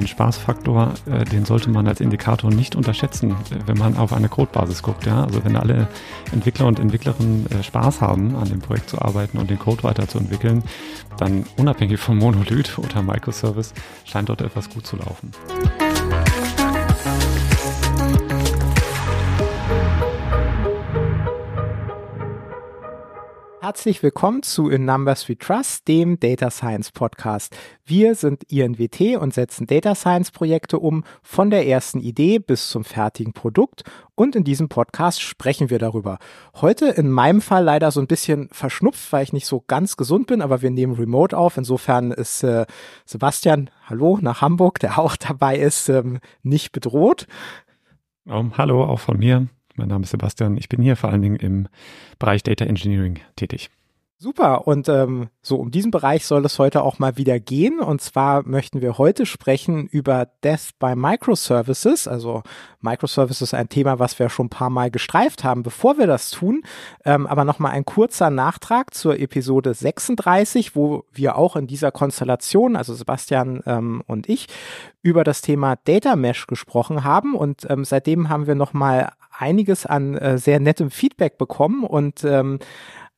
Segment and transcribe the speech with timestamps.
[0.00, 4.28] den Spaßfaktor, äh, den sollte man als Indikator nicht unterschätzen, äh, wenn man auf eine
[4.28, 5.06] Codebasis guckt.
[5.06, 5.24] Ja?
[5.24, 5.88] Also wenn alle
[6.32, 10.64] Entwickler und Entwicklerinnen äh, Spaß haben, an dem Projekt zu arbeiten und den Code weiterzuentwickeln,
[11.18, 15.32] dann unabhängig vom Monolith oder Microservice scheint dort etwas gut zu laufen.
[23.62, 27.54] Herzlich willkommen zu In Numbers We Trust, dem Data Science Podcast.
[27.84, 32.84] Wir sind INWT und setzen Data Science Projekte um, von der ersten Idee bis zum
[32.84, 33.84] fertigen Produkt.
[34.14, 36.16] Und in diesem Podcast sprechen wir darüber.
[36.54, 40.28] Heute in meinem Fall leider so ein bisschen verschnupft, weil ich nicht so ganz gesund
[40.28, 41.58] bin, aber wir nehmen Remote auf.
[41.58, 42.64] Insofern ist äh,
[43.04, 47.26] Sebastian, hallo, nach Hamburg, der auch dabei ist, ähm, nicht bedroht.
[48.24, 49.48] Um, hallo, auch von mir.
[49.80, 50.58] Mein Name ist Sebastian.
[50.58, 51.66] Ich bin hier vor allen Dingen im
[52.18, 53.70] Bereich Data Engineering tätig.
[54.22, 54.66] Super.
[54.66, 57.80] Und ähm, so um diesen Bereich soll es heute auch mal wieder gehen.
[57.80, 62.06] Und zwar möchten wir heute sprechen über Death by Microservices.
[62.06, 62.42] Also
[62.82, 65.62] Microservices ist ein Thema, was wir schon ein paar Mal gestreift haben.
[65.62, 66.64] Bevor wir das tun,
[67.06, 72.76] ähm, aber nochmal ein kurzer Nachtrag zur Episode 36, wo wir auch in dieser Konstellation,
[72.76, 74.48] also Sebastian ähm, und ich,
[75.00, 77.34] über das Thema Data Mesh gesprochen haben.
[77.34, 82.58] Und ähm, seitdem haben wir nochmal einiges an äh, sehr nettem Feedback bekommen und ähm,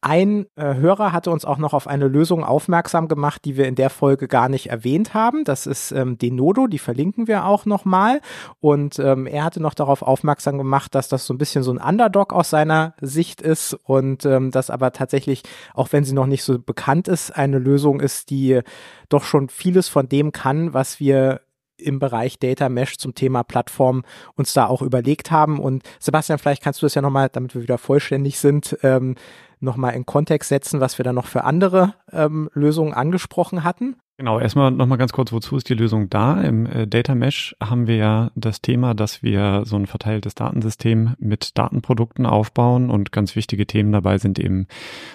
[0.02, 3.76] ein äh, Hörer hatte uns auch noch auf eine Lösung aufmerksam gemacht, die wir in
[3.76, 5.44] der Folge gar nicht erwähnt haben.
[5.44, 8.20] Das ist ähm, Denodo, die verlinken wir auch nochmal.
[8.58, 11.78] Und ähm, er hatte noch darauf aufmerksam gemacht, dass das so ein bisschen so ein
[11.78, 16.42] Underdog aus seiner Sicht ist und ähm, das aber tatsächlich, auch wenn sie noch nicht
[16.42, 18.60] so bekannt ist, eine Lösung ist, die
[19.08, 21.42] doch schon vieles von dem kann, was wir
[21.82, 25.58] im Bereich Data Mesh zum Thema Plattform uns da auch überlegt haben.
[25.58, 29.16] Und Sebastian, vielleicht kannst du das ja nochmal, damit wir wieder vollständig sind, ähm,
[29.60, 33.96] nochmal in Kontext setzen, was wir da noch für andere ähm, Lösungen angesprochen hatten.
[34.18, 36.40] Genau, erstmal nochmal ganz kurz, wozu ist die Lösung da?
[36.42, 41.14] Im äh, Data Mesh haben wir ja das Thema, dass wir so ein verteiltes Datensystem
[41.18, 44.66] mit Datenprodukten aufbauen und ganz wichtige Themen dabei sind eben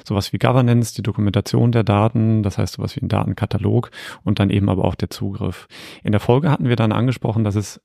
[0.03, 3.91] sowas wie Governance, die Dokumentation der Daten, das heißt sowas wie ein Datenkatalog
[4.23, 5.67] und dann eben aber auch der Zugriff.
[6.03, 7.79] In der Folge hatten wir dann angesprochen, dass es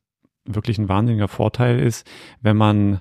[0.47, 3.01] wirklich ein wahnsinniger Vorteil ist, wenn man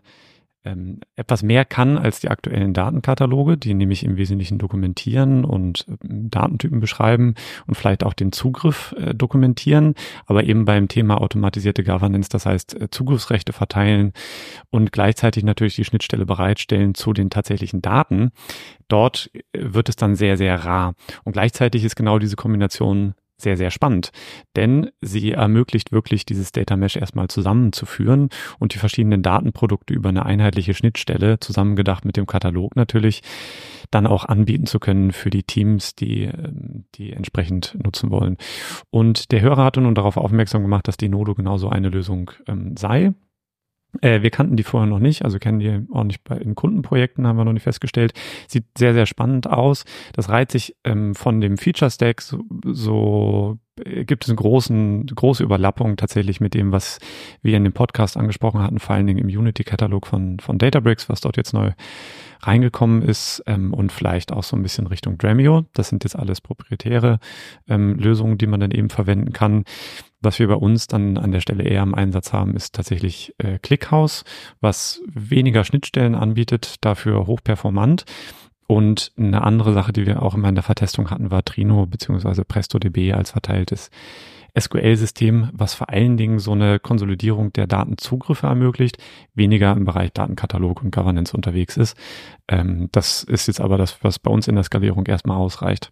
[0.63, 5.95] ähm, etwas mehr kann als die aktuellen Datenkataloge, die nämlich im Wesentlichen dokumentieren und äh,
[6.03, 7.35] Datentypen beschreiben
[7.67, 9.95] und vielleicht auch den Zugriff äh, dokumentieren,
[10.25, 14.13] aber eben beim Thema automatisierte Governance, das heißt äh, Zugriffsrechte verteilen
[14.69, 18.31] und gleichzeitig natürlich die Schnittstelle bereitstellen zu den tatsächlichen Daten.
[18.87, 20.93] Dort äh, wird es dann sehr, sehr rar.
[21.23, 24.11] Und gleichzeitig ist genau diese Kombination sehr, sehr spannend,
[24.55, 28.29] denn sie ermöglicht wirklich dieses Data Mesh erstmal zusammenzuführen
[28.59, 33.21] und die verschiedenen Datenprodukte über eine einheitliche Schnittstelle, zusammengedacht mit dem Katalog natürlich,
[33.89, 38.37] dann auch anbieten zu können für die Teams, die, ähm, die entsprechend nutzen wollen.
[38.89, 42.75] Und der Hörer hatte nun darauf aufmerksam gemacht, dass die Nodo genauso eine Lösung ähm,
[42.77, 43.13] sei.
[43.99, 47.27] Äh, wir kannten die vorher noch nicht, also kennen die auch nicht bei in Kundenprojekten,
[47.27, 48.13] haben wir noch nicht festgestellt.
[48.47, 49.83] Sieht sehr, sehr spannend aus.
[50.13, 55.07] Das reiht sich ähm, von dem Feature Stack so, so äh, gibt es eine großen,
[55.07, 56.99] große Überlappung tatsächlich mit dem, was
[57.41, 61.21] wir in dem Podcast angesprochen hatten, vor allen Dingen im Unity-Katalog von, von Databricks, was
[61.21, 61.71] dort jetzt neu
[62.43, 65.65] reingekommen ist ähm, und vielleicht auch so ein bisschen Richtung Dremio.
[65.73, 67.19] Das sind jetzt alles proprietäre
[67.67, 69.65] ähm, Lösungen, die man dann eben verwenden kann.
[70.21, 73.57] Was wir bei uns dann an der Stelle eher im Einsatz haben, ist tatsächlich äh,
[73.59, 74.23] ClickHouse,
[74.59, 78.05] was weniger Schnittstellen anbietet, dafür hochperformant.
[78.67, 82.43] Und eine andere Sache, die wir auch immer in der Vertestung hatten, war Trino bzw.
[82.45, 83.89] PrestoDB als verteiltes
[84.57, 88.97] SQL-System, was vor allen Dingen so eine Konsolidierung der Datenzugriffe ermöglicht,
[89.33, 91.97] weniger im Bereich Datenkatalog und Governance unterwegs ist.
[92.47, 95.91] Ähm, das ist jetzt aber das, was bei uns in der Skalierung erstmal ausreicht.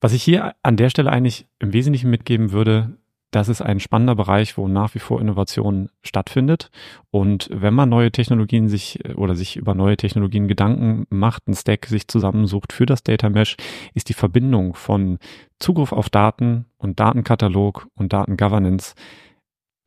[0.00, 2.98] Was ich hier an der Stelle eigentlich im Wesentlichen mitgeben würde,
[3.32, 6.70] das ist ein spannender Bereich, wo nach wie vor Innovation stattfindet.
[7.10, 11.86] Und wenn man neue Technologien sich oder sich über neue Technologien Gedanken macht, ein Stack
[11.86, 13.56] sich zusammensucht für das Data Mesh,
[13.94, 15.18] ist die Verbindung von
[15.58, 18.94] Zugriff auf Daten und Datenkatalog und Datengovernance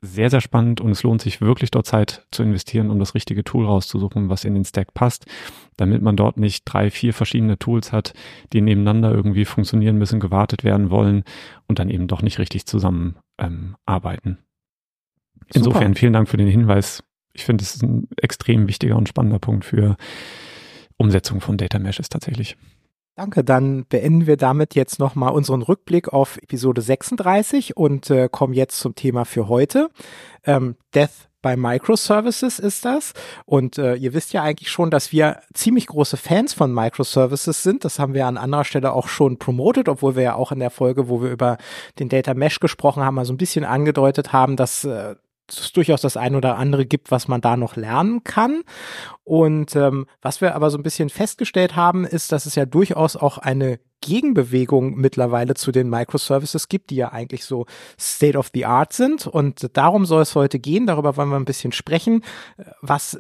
[0.06, 3.44] sehr, sehr spannend und es lohnt sich wirklich dort Zeit zu investieren, um das richtige
[3.44, 5.26] Tool rauszusuchen, was in den Stack passt,
[5.78, 8.14] damit man dort nicht drei, vier verschiedene Tools hat,
[8.54, 11.24] die nebeneinander irgendwie funktionieren müssen, gewartet werden wollen
[11.68, 14.38] und dann eben doch nicht richtig zusammen ähm, arbeiten.
[15.54, 16.00] Insofern Super.
[16.00, 17.04] vielen Dank für den Hinweis.
[17.34, 19.98] Ich finde, es ist ein extrem wichtiger und spannender Punkt für
[20.98, 22.56] Umsetzung von Data Meshes tatsächlich.
[23.16, 28.54] Danke, dann beenden wir damit jetzt nochmal unseren Rückblick auf Episode 36 und äh, kommen
[28.54, 29.90] jetzt zum Thema für heute.
[30.44, 33.14] Ähm, Death bei Microservices ist das.
[33.46, 37.86] Und äh, ihr wisst ja eigentlich schon, dass wir ziemlich große Fans von Microservices sind.
[37.86, 40.72] Das haben wir an anderer Stelle auch schon promotet, obwohl wir ja auch in der
[40.72, 41.58] Folge, wo wir über
[42.00, 45.16] den Data Mesh gesprochen haben, mal so ein bisschen angedeutet haben, dass äh,
[45.48, 48.64] es durchaus das ein oder andere gibt, was man da noch lernen kann.
[49.24, 53.16] Und ähm, was wir aber so ein bisschen festgestellt haben, ist, dass es ja durchaus
[53.16, 57.66] auch eine Gegenbewegung mittlerweile zu den Microservices gibt, die ja eigentlich so
[58.00, 59.26] State of the Art sind.
[59.26, 60.86] Und darum soll es heute gehen.
[60.86, 62.24] Darüber wollen wir ein bisschen sprechen.
[62.82, 63.20] Was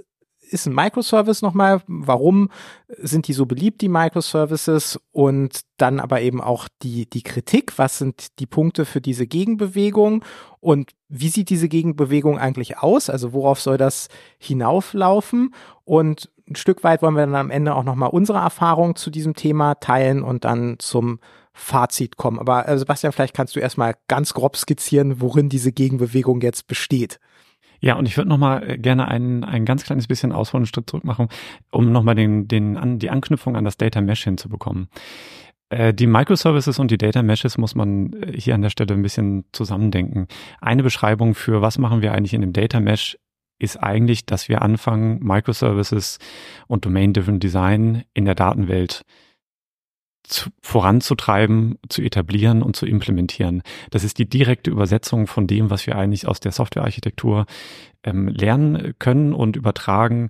[0.49, 1.81] ist ein Microservice nochmal?
[1.87, 2.49] Warum
[2.97, 4.99] sind die so beliebt, die Microservices?
[5.11, 7.77] Und dann aber eben auch die, die Kritik.
[7.77, 10.23] Was sind die Punkte für diese Gegenbewegung?
[10.59, 13.09] Und wie sieht diese Gegenbewegung eigentlich aus?
[13.09, 14.07] Also worauf soll das
[14.37, 15.53] hinauflaufen?
[15.83, 19.35] Und ein Stück weit wollen wir dann am Ende auch nochmal unsere Erfahrungen zu diesem
[19.35, 21.19] Thema teilen und dann zum
[21.53, 22.37] Fazit kommen.
[22.37, 27.19] Aber äh, Sebastian, vielleicht kannst du erstmal ganz grob skizzieren, worin diese Gegenbewegung jetzt besteht.
[27.79, 30.89] Ja, und ich würde nochmal äh, gerne ein, ein ganz kleines bisschen ausholen, einen Schritt
[30.89, 31.27] zurück machen,
[31.71, 34.87] um nochmal den, den, an, die Anknüpfung an das Data Mesh hinzubekommen.
[35.69, 39.01] Äh, die Microservices und die Data Meshes muss man äh, hier an der Stelle ein
[39.01, 40.27] bisschen zusammendenken.
[40.61, 43.17] Eine Beschreibung für was machen wir eigentlich in dem Data Mesh
[43.57, 46.19] ist eigentlich, dass wir anfangen, Microservices
[46.67, 49.03] und Domain-Driven Design in der Datenwelt
[50.27, 53.61] zu, voranzutreiben, zu etablieren und zu implementieren.
[53.91, 57.45] Das ist die direkte Übersetzung von dem, was wir eigentlich aus der Softwarearchitektur
[58.03, 60.29] ähm, lernen können und übertragen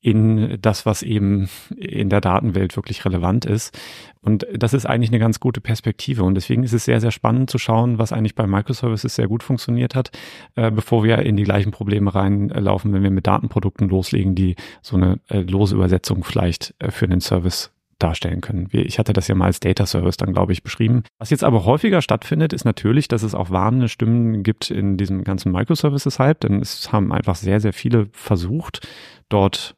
[0.00, 3.76] in das, was eben in der Datenwelt wirklich relevant ist.
[4.22, 6.22] Und das ist eigentlich eine ganz gute Perspektive.
[6.22, 9.42] Und deswegen ist es sehr, sehr spannend zu schauen, was eigentlich bei Microservices sehr gut
[9.42, 10.12] funktioniert hat,
[10.54, 14.96] äh, bevor wir in die gleichen Probleme reinlaufen, wenn wir mit Datenprodukten loslegen, die so
[14.96, 18.68] eine äh, lose Übersetzung vielleicht äh, für den Service darstellen können.
[18.72, 21.02] Ich hatte das ja mal als Data Service dann, glaube ich, beschrieben.
[21.18, 25.24] Was jetzt aber häufiger stattfindet, ist natürlich, dass es auch warnende Stimmen gibt in diesem
[25.24, 28.86] ganzen Microservices-Hype, denn es haben einfach sehr, sehr viele versucht,
[29.28, 29.74] dort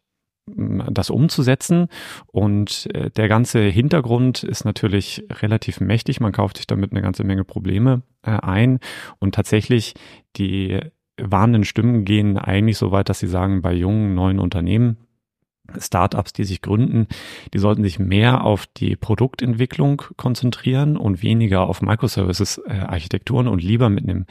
[0.56, 1.88] das umzusetzen.
[2.26, 6.20] Und äh, der ganze Hintergrund ist natürlich relativ mächtig.
[6.20, 8.80] Man kauft sich damit eine ganze Menge Probleme äh, ein.
[9.18, 9.94] Und tatsächlich
[10.36, 10.80] die
[11.20, 14.96] warnenden Stimmen gehen eigentlich so weit, dass sie sagen, bei jungen, neuen Unternehmen,
[15.78, 17.06] Startups, die sich gründen,
[17.54, 24.04] die sollten sich mehr auf die Produktentwicklung konzentrieren und weniger auf Microservices-Architekturen und lieber mit
[24.04, 24.26] einem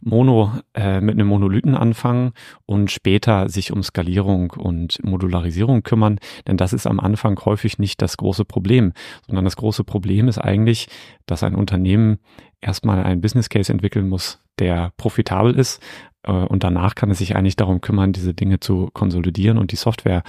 [0.00, 2.32] Mono, äh, mit einem Monolithen anfangen
[2.64, 8.02] und später sich um Skalierung und Modularisierung kümmern, denn das ist am Anfang häufig nicht
[8.02, 8.92] das große Problem,
[9.26, 10.88] sondern das große Problem ist eigentlich,
[11.26, 12.18] dass ein Unternehmen
[12.60, 17.36] erstmal einen Business Case entwickeln muss, der profitabel ist, äh, und danach kann es sich
[17.36, 20.22] eigentlich darum kümmern, diese Dinge zu konsolidieren und die Software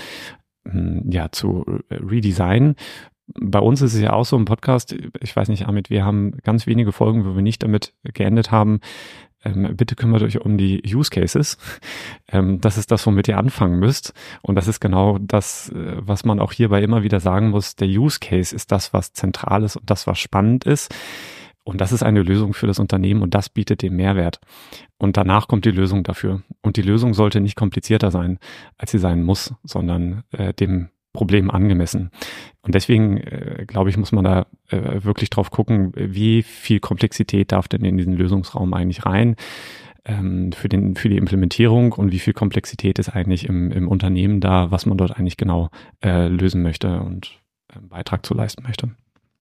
[0.68, 2.76] hm, ja zu redesignen
[3.40, 6.38] bei uns ist es ja auch so im Podcast, ich weiß nicht, Amit, wir haben
[6.44, 8.80] ganz wenige Folgen, wo wir nicht damit geendet haben,
[9.44, 11.58] ähm, bitte kümmert euch um die Use Cases.
[12.30, 14.14] Ähm, das ist das, womit ihr anfangen müsst.
[14.42, 17.78] Und das ist genau das, äh, was man auch hierbei immer wieder sagen muss.
[17.78, 20.94] Der Use Case ist das, was zentral ist und das, was spannend ist.
[21.68, 24.40] Und das ist eine Lösung für das Unternehmen und das bietet den Mehrwert.
[24.98, 26.42] Und danach kommt die Lösung dafür.
[26.62, 28.40] Und die Lösung sollte nicht komplizierter sein,
[28.78, 32.12] als sie sein muss, sondern äh, dem Problem angemessen.
[32.62, 37.52] Und deswegen, äh, glaube ich, muss man da äh, wirklich drauf gucken, wie viel Komplexität
[37.52, 39.36] darf denn in diesen Lösungsraum eigentlich rein
[40.06, 44.40] ähm, für, den, für die Implementierung und wie viel Komplexität ist eigentlich im, im Unternehmen
[44.40, 45.70] da, was man dort eigentlich genau
[46.02, 47.42] äh, lösen möchte und
[47.74, 48.92] äh, Beitrag zu leisten möchte.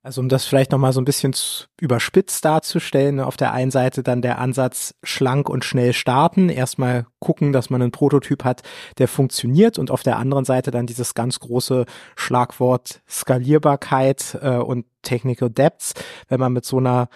[0.06, 1.34] Also um das vielleicht nochmal so ein bisschen
[1.80, 7.52] überspitzt darzustellen, auf der einen Seite dann der Ansatz schlank und schnell starten, erstmal gucken,
[7.52, 8.62] dass man einen Prototyp hat,
[8.98, 14.86] der funktioniert und auf der anderen Seite dann dieses ganz große Schlagwort Skalierbarkeit äh, und
[15.02, 15.92] Technical Depths.
[16.28, 17.08] Wenn man mit so einer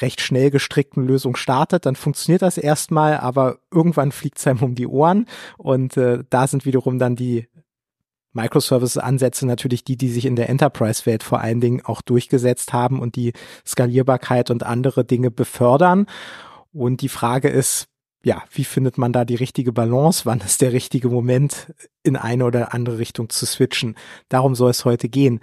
[0.00, 4.74] recht schnell gestrickten Lösung startet, dann funktioniert das erstmal, aber irgendwann fliegt es einem um
[4.74, 5.26] die Ohren
[5.56, 7.46] und äh, da sind wiederum dann die
[8.34, 13.16] Microservices-Ansätze natürlich die, die sich in der Enterprise-Welt vor allen Dingen auch durchgesetzt haben und
[13.16, 13.32] die
[13.66, 16.06] Skalierbarkeit und andere Dinge befördern.
[16.72, 17.86] Und die Frage ist,
[18.24, 20.22] ja, wie findet man da die richtige Balance?
[20.24, 21.72] Wann ist der richtige Moment,
[22.02, 23.96] in eine oder andere Richtung zu switchen?
[24.28, 25.40] Darum soll es heute gehen.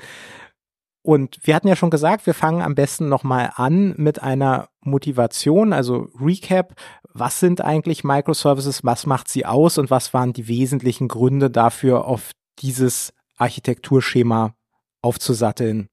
[1.04, 5.74] Und wir hatten ja schon gesagt, wir fangen am besten nochmal an mit einer Motivation,
[5.74, 6.76] also Recap.
[7.14, 8.84] Was sind eigentlich Microservices?
[8.84, 9.78] Was macht sie aus?
[9.78, 14.56] Und was waren die wesentlichen Gründe dafür, auf dieses Architekturschema
[15.02, 15.88] aufzusatteln.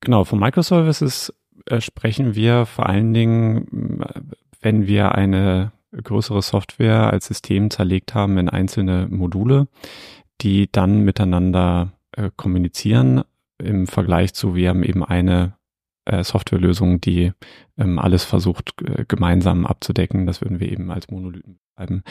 [0.00, 1.32] Genau, von Microservices
[1.66, 4.04] äh, sprechen wir vor allen Dingen,
[4.60, 9.68] wenn wir eine größere Software als System zerlegt haben in einzelne Module,
[10.40, 13.22] die dann miteinander äh, kommunizieren
[13.58, 15.56] im Vergleich zu, wir haben eben eine
[16.04, 17.32] äh, Softwarelösung, die
[17.78, 20.26] ähm, alles versucht äh, gemeinsam abzudecken.
[20.26, 22.02] Das würden wir eben als Monolithen bleiben.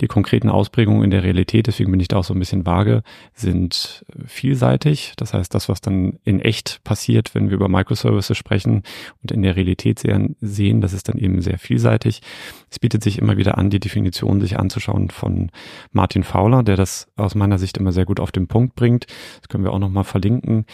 [0.00, 3.02] Die konkreten Ausprägungen in der Realität, deswegen bin ich da auch so ein bisschen vage,
[3.34, 5.12] sind vielseitig.
[5.16, 8.82] Das heißt, das, was dann in echt passiert, wenn wir über Microservices sprechen
[9.22, 12.22] und in der Realität sehen, sehen das ist dann eben sehr vielseitig.
[12.70, 15.50] Es bietet sich immer wieder an, die Definition sich anzuschauen von
[15.90, 19.06] Martin Fowler, der das aus meiner Sicht immer sehr gut auf den Punkt bringt.
[19.40, 20.64] Das können wir auch nochmal verlinken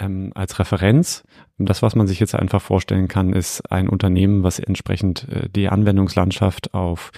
[0.00, 1.22] ähm, als Referenz.
[1.58, 5.68] Das, was man sich jetzt einfach vorstellen kann, ist ein Unternehmen, was entsprechend äh, die
[5.68, 7.12] Anwendungslandschaft auf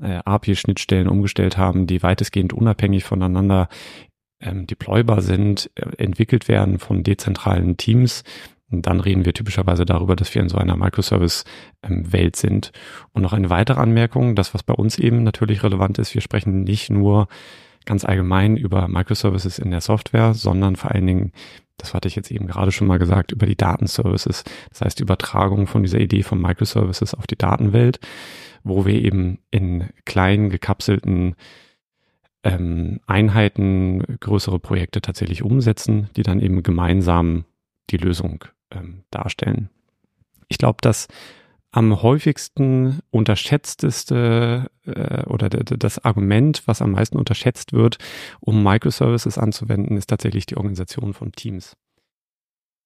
[0.00, 3.68] äh, API-Schnittstellen umgestellt haben, die weitestgehend unabhängig voneinander
[4.40, 8.22] ähm, deploybar sind, äh, entwickelt werden von dezentralen Teams.
[8.70, 12.72] Und dann reden wir typischerweise darüber, dass wir in so einer Microservice-Welt ähm, sind.
[13.12, 16.62] Und noch eine weitere Anmerkung, das, was bei uns eben natürlich relevant ist, wir sprechen
[16.62, 17.26] nicht nur
[17.84, 21.32] ganz allgemein über Microservices in der Software, sondern vor allen Dingen
[21.80, 24.44] das hatte ich jetzt eben gerade schon mal gesagt, über die Datenservices.
[24.70, 28.00] Das heißt, die Übertragung von dieser Idee von Microservices auf die Datenwelt,
[28.62, 31.34] wo wir eben in kleinen, gekapselten
[32.42, 37.44] ähm, Einheiten größere Projekte tatsächlich umsetzen, die dann eben gemeinsam
[37.90, 39.70] die Lösung ähm, darstellen.
[40.48, 41.08] Ich glaube, dass
[41.72, 47.98] am häufigsten unterschätzteste äh, oder das Argument, was am meisten unterschätzt wird,
[48.40, 51.76] um Microservices anzuwenden, ist tatsächlich die Organisation von Teams.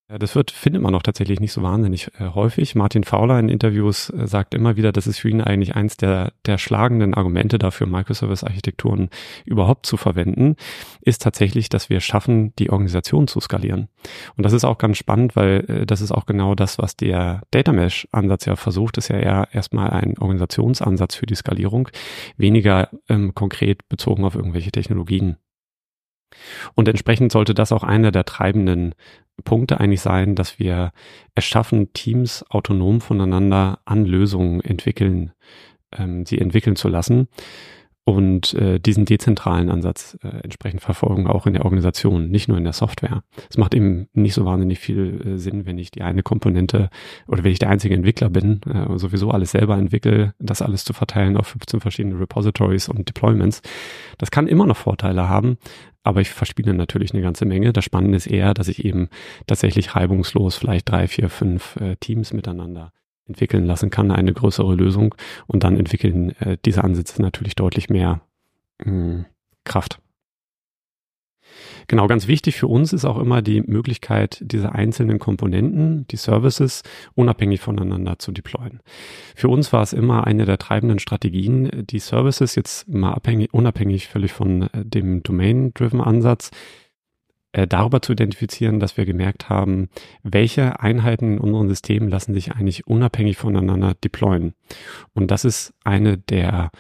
[0.06, 2.75] Das wird, findet man auch tatsächlich nicht so wahnsinnig äh, häufig.
[2.75, 6.34] Martin Fowler in Interviews äh, sagt immer wieder, das ist für ihn eigentlich eins der,
[6.44, 9.08] der schlagenden Argumente dafür, Microservice-Architekturen
[9.46, 10.56] überhaupt zu verwenden,
[11.00, 13.88] ist tatsächlich, dass wir schaffen, die Organisation zu skalieren.
[14.37, 17.40] Und das ist auch ganz spannend, weil äh, das ist auch genau das, was der
[17.50, 21.88] Data Mesh-Ansatz ja versucht, ist ja eher erstmal ein Organisationsansatz für die Skalierung,
[22.37, 25.38] weniger ähm, konkret bezogen auf irgendwelche Technologien.
[26.75, 28.95] Und entsprechend sollte das auch einer der treibenden
[29.45, 30.93] Punkte eigentlich sein, dass wir
[31.35, 35.33] es schaffen, Teams autonom voneinander an Lösungen entwickeln,
[35.93, 37.29] ähm, sie entwickeln zu lassen
[38.05, 42.64] und äh, diesen dezentralen Ansatz äh, entsprechend verfolgen, auch in der Organisation, nicht nur in
[42.64, 43.23] der Software.
[43.49, 46.91] Es macht eben nicht so wahnsinnig viel äh, Sinn, wenn ich die eine Komponente
[47.26, 50.93] oder wenn ich der einzige Entwickler bin, äh, sowieso alles selber entwickle, das alles zu
[50.93, 53.62] verteilen auf 15 verschiedene Repositories und Deployments.
[54.19, 55.57] Das kann immer noch Vorteile haben,
[56.04, 57.73] aber ich verspiele natürlich eine ganze Menge.
[57.73, 59.08] Das Spannende ist eher, dass ich eben
[59.46, 62.92] tatsächlich reibungslos vielleicht drei, vier, fünf äh, Teams miteinander
[63.26, 65.14] entwickeln lassen kann, eine größere Lösung.
[65.46, 68.20] Und dann entwickeln äh, diese Ansätze natürlich deutlich mehr
[68.84, 69.25] mh, hm,
[69.64, 69.99] Kraft.
[71.88, 76.82] Genau, ganz wichtig für uns ist auch immer die Möglichkeit, diese einzelnen Komponenten, die Services,
[77.14, 78.80] unabhängig voneinander zu deployen.
[79.34, 84.08] Für uns war es immer eine der treibenden Strategien, die Services jetzt mal abhängig, unabhängig
[84.08, 86.50] völlig von äh, dem Domain-Driven Ansatz,
[87.54, 89.88] äh, darüber zu identifizieren, dass wir gemerkt haben,
[90.23, 94.54] welche Einheiten in unseren Systemen lassen sich eigentlich unabhängig voneinander deployen.
[95.14, 96.70] Und das ist eine der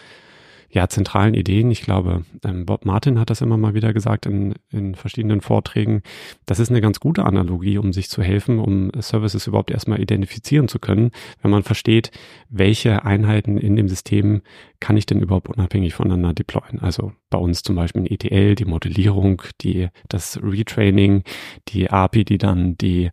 [0.74, 1.70] ja, zentralen Ideen.
[1.70, 6.02] Ich glaube, ähm, Bob Martin hat das immer mal wieder gesagt in, in verschiedenen Vorträgen.
[6.46, 10.66] Das ist eine ganz gute Analogie, um sich zu helfen, um Services überhaupt erstmal identifizieren
[10.66, 12.10] zu können, wenn man versteht,
[12.48, 14.42] welche Einheiten in dem System
[14.80, 16.80] kann ich denn überhaupt unabhängig voneinander deployen.
[16.80, 21.22] Also bei uns zum Beispiel ein ETL, die Modellierung, die, das Retraining,
[21.68, 23.12] die API, die dann die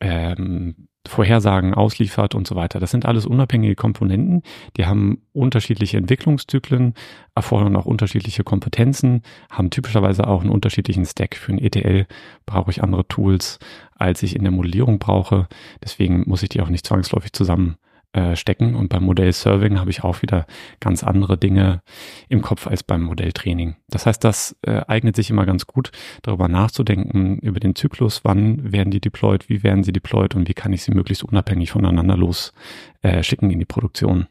[0.00, 2.78] ähm, Vorhersagen ausliefert und so weiter.
[2.78, 4.42] Das sind alles unabhängige Komponenten,
[4.76, 6.94] die haben unterschiedliche Entwicklungszyklen,
[7.34, 11.36] erfordern auch unterschiedliche Kompetenzen, haben typischerweise auch einen unterschiedlichen Stack.
[11.36, 12.06] Für ein ETL
[12.44, 13.58] brauche ich andere Tools,
[13.94, 15.48] als ich in der Modellierung brauche.
[15.82, 17.76] Deswegen muss ich die auch nicht zwangsläufig zusammen
[18.12, 18.74] äh, stecken.
[18.74, 20.46] Und beim Modell-Serving habe ich auch wieder
[20.80, 21.82] ganz andere Dinge
[22.28, 23.76] im Kopf als beim Modelltraining.
[23.88, 28.72] Das heißt, das äh, eignet sich immer ganz gut, darüber nachzudenken, über den Zyklus, wann
[28.72, 32.16] werden die deployed, wie werden sie deployed und wie kann ich sie möglichst unabhängig voneinander
[32.16, 32.52] los
[33.02, 34.26] äh, schicken in die Produktion.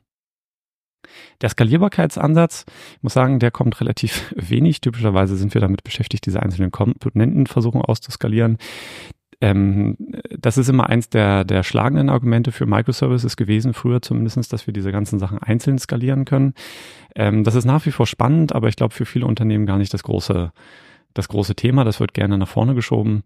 [1.41, 2.65] Der Skalierbarkeitsansatz,
[3.01, 4.81] muss sagen, der kommt relativ wenig.
[4.81, 8.57] Typischerweise sind wir damit beschäftigt, diese einzelnen Komponenten versuchen auszuskalieren.
[9.41, 9.95] Ähm,
[10.37, 14.73] das ist immer eins der, der schlagenden Argumente für Microservices gewesen, früher zumindestens, dass wir
[14.73, 16.53] diese ganzen Sachen einzeln skalieren können.
[17.15, 19.93] Ähm, das ist nach wie vor spannend, aber ich glaube für viele Unternehmen gar nicht
[19.93, 20.51] das große,
[21.13, 21.85] das große Thema.
[21.85, 23.23] Das wird gerne nach vorne geschoben.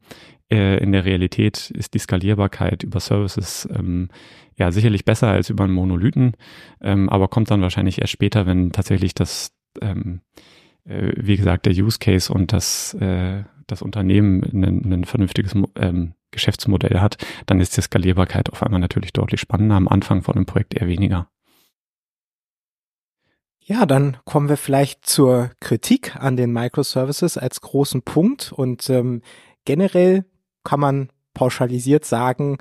[0.52, 4.10] Äh, in der Realität ist die Skalierbarkeit über Services ähm,
[4.56, 6.34] ja sicherlich besser als über einen Monolithen,
[6.82, 9.52] ähm, aber kommt dann wahrscheinlich erst später, wenn tatsächlich das
[9.82, 10.22] ähm,
[10.86, 16.14] äh, wie gesagt, der Use Case und das, äh, das Unternehmen ein, ein vernünftiges ähm,
[16.32, 19.76] Geschäftsmodell hat, dann ist die Skalierbarkeit auf einmal natürlich deutlich spannender.
[19.76, 21.30] Am Anfang von einem Projekt eher weniger.
[23.66, 29.22] Ja, dann kommen wir vielleicht zur Kritik an den Microservices als großen Punkt und ähm,
[29.64, 30.26] generell
[30.66, 32.58] kann man pauschalisiert sagen,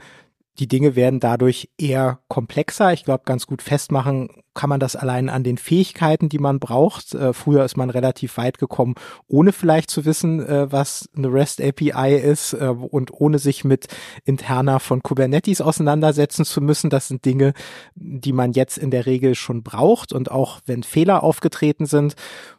[0.59, 2.93] die Dinge werden dadurch eher komplexer.
[2.93, 7.15] Ich glaube, ganz gut festmachen kann man das allein an den Fähigkeiten, die man braucht.
[7.15, 8.95] Äh, früher ist man relativ weit gekommen,
[9.27, 13.87] ohne vielleicht zu wissen, äh, was eine REST API ist äh, und ohne sich mit
[14.25, 16.91] interner von Kubernetes auseinandersetzen zu müssen.
[16.91, 17.55] Das sind Dinge,
[17.95, 20.13] die man jetzt in der Regel schon braucht.
[20.13, 22.15] Und auch wenn Fehler aufgetreten sind,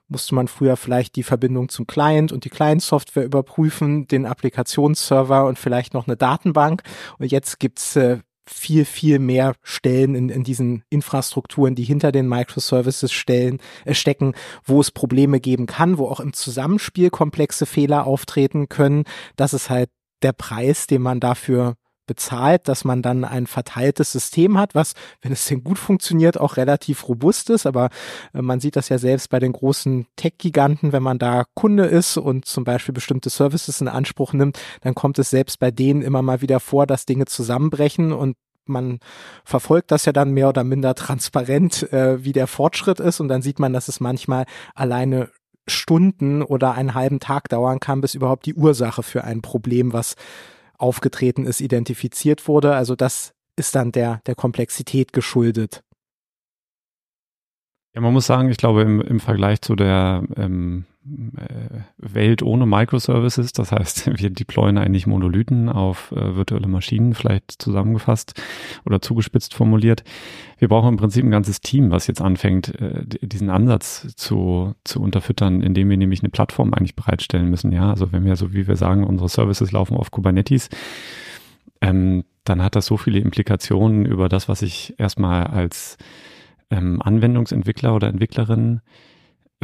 [0.07, 5.57] musste man früher vielleicht die Verbindung zum Client und die Client-Software überprüfen, den Applikationsserver und
[5.57, 6.83] vielleicht noch eine Datenbank.
[7.17, 12.27] Und jetzt gibt's äh, viel, viel mehr Stellen in, in diesen Infrastrukturen, die hinter den
[12.27, 14.33] Microservices stellen, äh, stecken,
[14.63, 19.05] wo es Probleme geben kann, wo auch im Zusammenspiel komplexe Fehler auftreten können.
[19.35, 19.89] Das ist halt
[20.21, 25.31] der Preis, den man dafür bezahlt, dass man dann ein verteiltes System hat, was, wenn
[25.31, 27.65] es denn gut funktioniert, auch relativ robust ist.
[27.65, 27.89] Aber
[28.33, 32.17] äh, man sieht das ja selbst bei den großen Tech-Giganten, wenn man da Kunde ist
[32.17, 36.21] und zum Beispiel bestimmte Services in Anspruch nimmt, dann kommt es selbst bei denen immer
[36.21, 38.11] mal wieder vor, dass Dinge zusammenbrechen.
[38.11, 38.99] Und man
[39.43, 43.19] verfolgt das ja dann mehr oder minder transparent, äh, wie der Fortschritt ist.
[43.19, 44.45] Und dann sieht man, dass es manchmal
[44.75, 45.29] alleine
[45.67, 50.15] Stunden oder einen halben Tag dauern kann, bis überhaupt die Ursache für ein Problem, was
[50.77, 52.75] aufgetreten ist, identifiziert wurde.
[52.75, 55.83] Also das ist dann der, der Komplexität geschuldet.
[57.93, 60.92] Ja, man muss sagen, ich glaube, im, im Vergleich zu der ähm, äh,
[61.97, 68.41] Welt ohne Microservices, das heißt, wir deployen eigentlich Monolithen auf äh, virtuelle Maschinen, vielleicht zusammengefasst
[68.85, 70.03] oder zugespitzt formuliert.
[70.59, 75.01] Wir brauchen im Prinzip ein ganzes Team, was jetzt anfängt, äh, diesen Ansatz zu, zu
[75.01, 77.71] unterfüttern, indem wir nämlich eine Plattform eigentlich bereitstellen müssen.
[77.71, 80.69] Ja, also wenn wir, so wie wir sagen, unsere Services laufen auf Kubernetes,
[81.81, 85.97] ähm, dann hat das so viele Implikationen über das, was ich erstmal als
[86.69, 88.81] ähm, Anwendungsentwickler oder Entwicklerin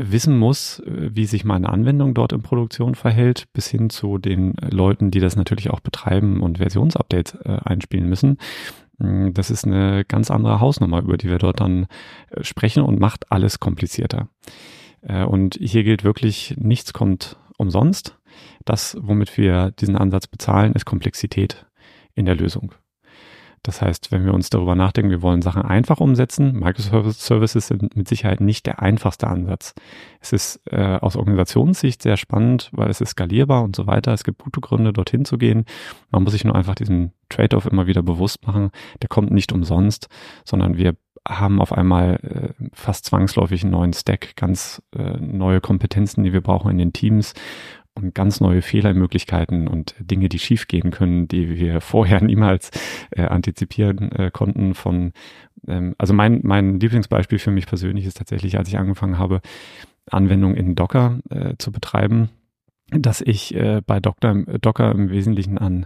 [0.05, 4.53] wissen muss, äh, wie sich meine Anwendung dort in Produktion verhält, bis hin zu den
[4.69, 8.37] Leuten, die das natürlich auch betreiben und Versionsupdates äh, einspielen müssen.
[8.97, 11.87] Mm, das ist eine ganz andere Hausnummer, über die wir dort dann
[12.29, 14.27] äh, sprechen und macht alles komplizierter.
[15.01, 18.17] Äh, und hier gilt wirklich, nichts kommt umsonst.
[18.65, 21.65] Das, womit wir diesen Ansatz bezahlen, ist Komplexität
[22.13, 22.73] in der Lösung.
[23.63, 28.07] Das heißt, wenn wir uns darüber nachdenken, wir wollen Sachen einfach umsetzen, Microservices sind mit
[28.07, 29.73] Sicherheit nicht der einfachste Ansatz.
[30.21, 34.13] Es ist äh, aus Organisationssicht sehr spannend, weil es ist skalierbar und so weiter.
[34.13, 35.65] Es gibt gute Gründe, dorthin zu gehen.
[36.11, 38.71] Man muss sich nur einfach diesen Trade-off immer wieder bewusst machen.
[39.01, 40.07] Der kommt nicht umsonst,
[40.45, 40.95] sondern wir
[41.27, 46.41] haben auf einmal äh, fast zwangsläufig einen neuen Stack, ganz äh, neue Kompetenzen, die wir
[46.41, 47.33] brauchen in den Teams
[47.99, 52.71] und ganz neue Fehlermöglichkeiten und Dinge, die schiefgehen können, die wir vorher niemals
[53.11, 55.13] äh, antizipieren äh, konnten von,
[55.67, 59.41] ähm, also mein, mein Lieblingsbeispiel für mich persönlich ist tatsächlich, als ich angefangen habe,
[60.09, 62.29] Anwendungen in Docker äh, zu betreiben,
[62.91, 65.85] dass ich äh, bei Docker, Docker im Wesentlichen an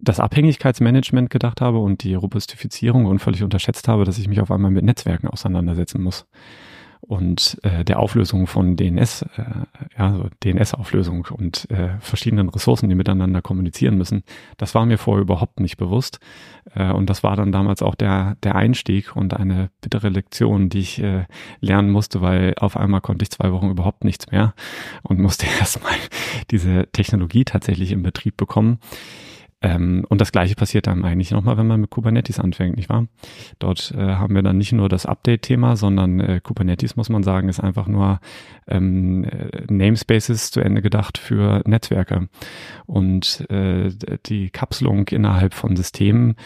[0.00, 4.50] das Abhängigkeitsmanagement gedacht habe und die Robustifizierung und völlig unterschätzt habe, dass ich mich auf
[4.50, 6.26] einmal mit Netzwerken auseinandersetzen muss
[7.00, 9.44] und äh, der Auflösung von DNS, äh,
[9.98, 14.24] ja, so DNS-Auflösung und äh, verschiedenen Ressourcen, die miteinander kommunizieren müssen.
[14.56, 16.18] Das war mir vorher überhaupt nicht bewusst.
[16.74, 20.80] Äh, und das war dann damals auch der, der Einstieg und eine bittere Lektion, die
[20.80, 21.24] ich äh,
[21.60, 24.54] lernen musste, weil auf einmal konnte ich zwei Wochen überhaupt nichts mehr
[25.02, 25.94] und musste erstmal
[26.50, 28.78] diese Technologie tatsächlich in Betrieb bekommen.
[29.60, 33.08] Ähm, und das gleiche passiert dann eigentlich nochmal, wenn man mit Kubernetes anfängt, nicht wahr?
[33.58, 37.48] Dort äh, haben wir dann nicht nur das Update-Thema, sondern äh, Kubernetes, muss man sagen,
[37.48, 38.20] ist einfach nur
[38.68, 42.28] ähm, äh, Namespaces zu Ende gedacht für Netzwerke.
[42.86, 43.90] Und äh,
[44.26, 46.36] die Kapselung innerhalb von Systemen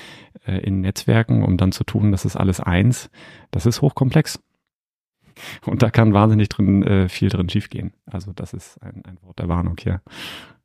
[0.47, 3.11] äh, in Netzwerken, um dann zu tun, das ist alles eins,
[3.51, 4.41] das ist hochkomplex.
[5.65, 7.93] Und da kann wahnsinnig drin äh, viel drin schiefgehen.
[8.07, 10.01] Also das ist ein, ein Wort der Warnung hier.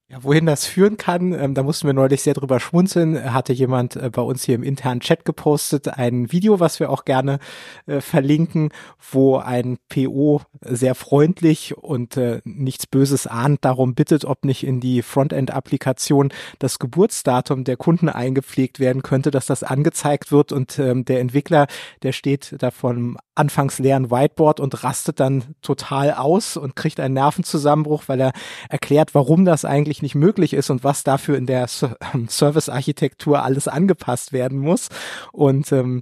[0.10, 3.34] Ja, wohin das führen kann, ähm, da mussten wir neulich sehr drüber schmunzeln.
[3.34, 7.04] Hatte jemand äh, bei uns hier im internen Chat gepostet, ein Video, was wir auch
[7.04, 7.40] gerne
[7.88, 8.70] äh, verlinken,
[9.12, 14.80] wo ein PO sehr freundlich und äh, nichts Böses ahnt darum bittet, ob nicht in
[14.80, 21.04] die Frontend-Applikation das Geburtsdatum der Kunden eingepflegt werden könnte, dass das angezeigt wird und ähm,
[21.04, 21.68] der Entwickler,
[22.04, 27.14] der steht da vom anfangs leeren Whiteboard und rastet dann total aus und kriegt einen
[27.14, 28.32] Nervenzusammenbruch, weil er
[28.70, 31.68] erklärt, warum das eigentlich eigentlich nicht möglich ist und was dafür in der
[32.14, 34.90] ähm, Service-Architektur alles angepasst werden muss.
[35.32, 36.02] Und ähm,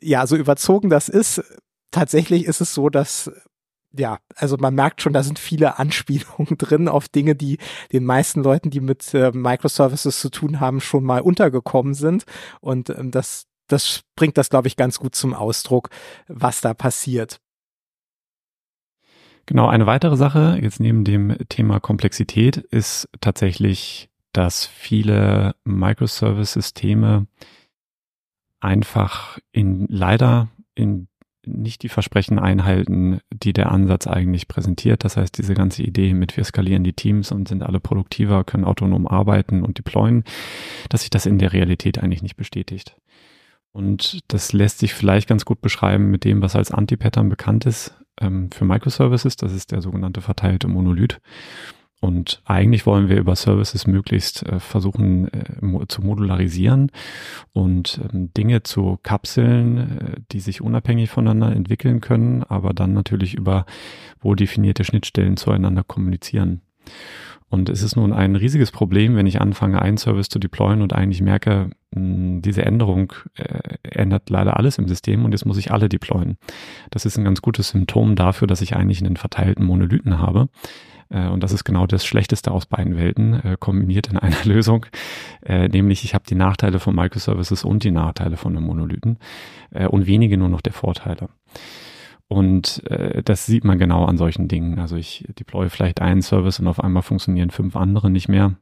[0.00, 1.42] ja, so überzogen das ist,
[1.90, 3.30] tatsächlich ist es so, dass
[3.92, 7.58] ja, also man merkt schon, da sind viele Anspielungen drin auf Dinge, die
[7.92, 12.24] den meisten Leuten, die mit äh, Microservices zu tun haben, schon mal untergekommen sind.
[12.60, 15.90] Und ähm, das, das bringt das, glaube ich, ganz gut zum Ausdruck,
[16.28, 17.40] was da passiert.
[19.50, 27.26] Genau, eine weitere Sache jetzt neben dem Thema Komplexität ist tatsächlich dass viele Microservice-Systeme
[28.60, 31.08] einfach in leider in
[31.44, 35.02] nicht die Versprechen einhalten, die der Ansatz eigentlich präsentiert.
[35.02, 38.64] Das heißt, diese ganze Idee mit wir skalieren die Teams und sind alle produktiver, können
[38.64, 40.22] autonom arbeiten und deployen,
[40.90, 42.96] dass sich das in der Realität eigentlich nicht bestätigt.
[43.72, 47.99] Und das lässt sich vielleicht ganz gut beschreiben mit dem, was als Anti-Pattern bekannt ist
[48.20, 49.36] ähm, für Microservices.
[49.36, 51.20] Das ist der sogenannte verteilte Monolith.
[52.00, 56.90] Und eigentlich wollen wir über Services möglichst äh, versuchen äh, zu modularisieren
[57.52, 63.34] und ähm, Dinge zu kapseln, äh, die sich unabhängig voneinander entwickeln können, aber dann natürlich
[63.34, 63.66] über
[64.18, 66.62] wohl definierte Schnittstellen zueinander kommunizieren.
[67.50, 70.92] Und es ist nun ein riesiges Problem, wenn ich anfange, einen Service zu deployen und
[70.92, 75.72] eigentlich merke, mh, diese Änderung äh, ändert leider alles im System und jetzt muss ich
[75.72, 76.38] alle deployen.
[76.90, 80.48] Das ist ein ganz gutes Symptom dafür, dass ich eigentlich einen verteilten Monolithen habe
[81.08, 84.86] äh, und das ist genau das Schlechteste aus beiden Welten, äh, kombiniert in einer Lösung.
[85.46, 89.18] Nämlich, ich habe die Nachteile von Microservices und die Nachteile von einem Monolithen
[89.88, 91.28] und wenige nur noch der Vorteile.
[92.30, 94.78] Und äh, das sieht man genau an solchen Dingen.
[94.78, 98.54] Also ich deploy vielleicht einen Service und auf einmal funktionieren fünf andere nicht mehr.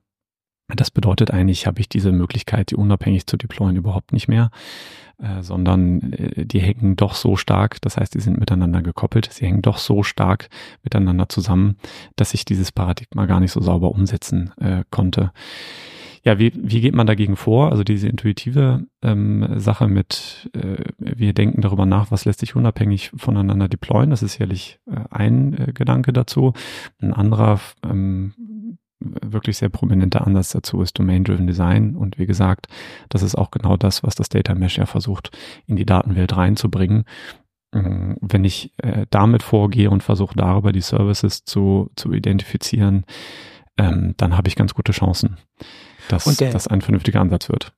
[0.75, 4.51] Das bedeutet eigentlich, habe ich diese Möglichkeit, die unabhängig zu deployen, überhaupt nicht mehr,
[5.19, 9.45] äh, sondern äh, die hängen doch so stark, das heißt, die sind miteinander gekoppelt, sie
[9.45, 10.49] hängen doch so stark
[10.83, 11.77] miteinander zusammen,
[12.17, 15.31] dass ich dieses Paradigma gar nicht so sauber umsetzen äh, konnte.
[16.25, 17.71] Ja, wie, wie geht man dagegen vor?
[17.71, 23.13] Also diese intuitive ähm, Sache mit, äh, wir denken darüber nach, was lässt sich unabhängig
[23.17, 24.11] voneinander deployen.
[24.11, 26.53] Das ist sicherlich äh, ein äh, Gedanke dazu.
[27.01, 28.35] Ein anderer ähm,
[29.01, 31.97] wirklich sehr prominenter Ansatz dazu ist Domain-Driven Design.
[31.97, 32.67] Und wie gesagt,
[33.09, 35.31] das ist auch genau das, was das Data Mesh ja versucht,
[35.67, 37.05] in die Datenwelt reinzubringen.
[37.73, 43.05] Ähm, wenn ich äh, damit vorgehe und versuche darüber die Services zu, zu identifizieren,
[43.77, 45.37] ähm, dann habe ich ganz gute Chancen,
[46.09, 47.73] dass das ein vernünftiger Ansatz wird.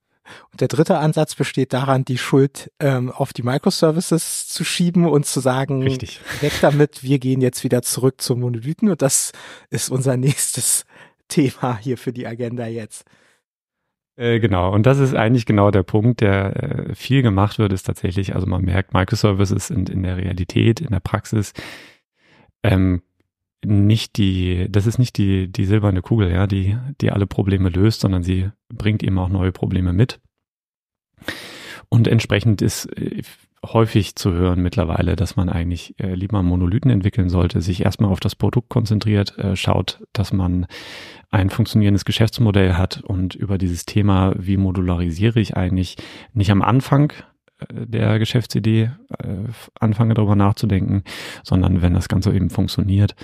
[0.52, 5.26] Und der dritte Ansatz besteht daran, die Schuld ähm, auf die Microservices zu schieben und
[5.26, 6.20] zu sagen, Richtig.
[6.40, 9.32] weg damit, wir gehen jetzt wieder zurück zum Monolithen und das
[9.70, 10.84] ist unser nächstes
[11.28, 13.04] Thema hier für die Agenda jetzt.
[14.16, 17.84] Äh, genau, und das ist eigentlich genau der Punkt, der äh, viel gemacht wird, ist
[17.84, 21.52] tatsächlich, also man merkt, Microservices sind in der Realität, in der Praxis
[22.62, 23.02] ähm,
[23.64, 28.00] nicht die, das ist nicht die, die silberne Kugel, ja, die, die alle Probleme löst,
[28.00, 30.20] sondern sie bringt eben auch neue Probleme mit.
[31.88, 33.22] Und entsprechend ist äh,
[33.66, 38.20] häufig zu hören mittlerweile, dass man eigentlich äh, lieber Monolithen entwickeln sollte, sich erstmal auf
[38.20, 40.66] das Produkt konzentriert, äh, schaut, dass man
[41.30, 45.96] ein funktionierendes Geschäftsmodell hat und über dieses Thema, wie modularisiere ich eigentlich,
[46.32, 47.12] nicht am Anfang
[47.70, 49.26] der Geschäftsidee äh,
[49.78, 51.04] anfange darüber nachzudenken,
[51.42, 53.14] sondern wenn das Ganze eben funktioniert,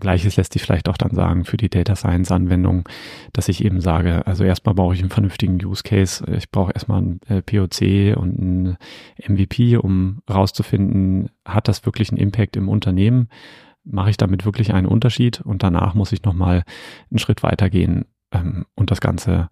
[0.00, 2.88] Gleiches lässt sich vielleicht auch dann sagen für die Data Science Anwendung,
[3.32, 6.24] dass ich eben sage, also erstmal brauche ich einen vernünftigen Use Case.
[6.36, 8.76] Ich brauche erstmal ein äh, POC und ein
[9.26, 13.28] MVP, um rauszufinden, hat das wirklich einen Impact im Unternehmen?
[13.84, 15.40] Mache ich damit wirklich einen Unterschied?
[15.42, 16.64] Und danach muss ich nochmal
[17.10, 19.48] einen Schritt weitergehen ähm, und das Ganze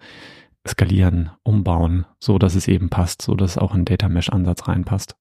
[0.66, 5.16] skalieren, umbauen, so dass es eben passt, so dass auch ein Data Mesh Ansatz reinpasst.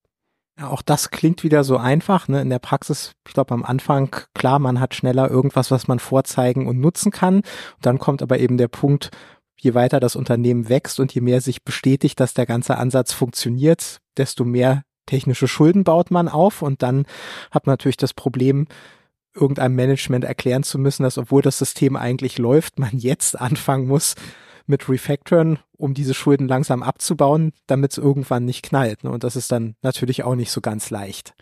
[0.59, 2.27] Ja, auch das klingt wieder so einfach.
[2.27, 2.41] Ne?
[2.41, 6.67] In der Praxis, ich glaube am Anfang, klar, man hat schneller irgendwas, was man vorzeigen
[6.67, 7.37] und nutzen kann.
[7.37, 7.45] Und
[7.81, 9.09] dann kommt aber eben der Punkt,
[9.59, 14.01] je weiter das Unternehmen wächst und je mehr sich bestätigt, dass der ganze Ansatz funktioniert,
[14.17, 16.61] desto mehr technische Schulden baut man auf.
[16.61, 17.05] Und dann
[17.49, 18.67] hat man natürlich das Problem,
[19.33, 24.15] irgendeinem Management erklären zu müssen, dass obwohl das System eigentlich läuft, man jetzt anfangen muss,
[24.67, 29.03] mit Refactoren, um diese Schulden langsam abzubauen, damit es irgendwann nicht knallt.
[29.03, 29.11] Ne?
[29.11, 31.33] Und das ist dann natürlich auch nicht so ganz leicht.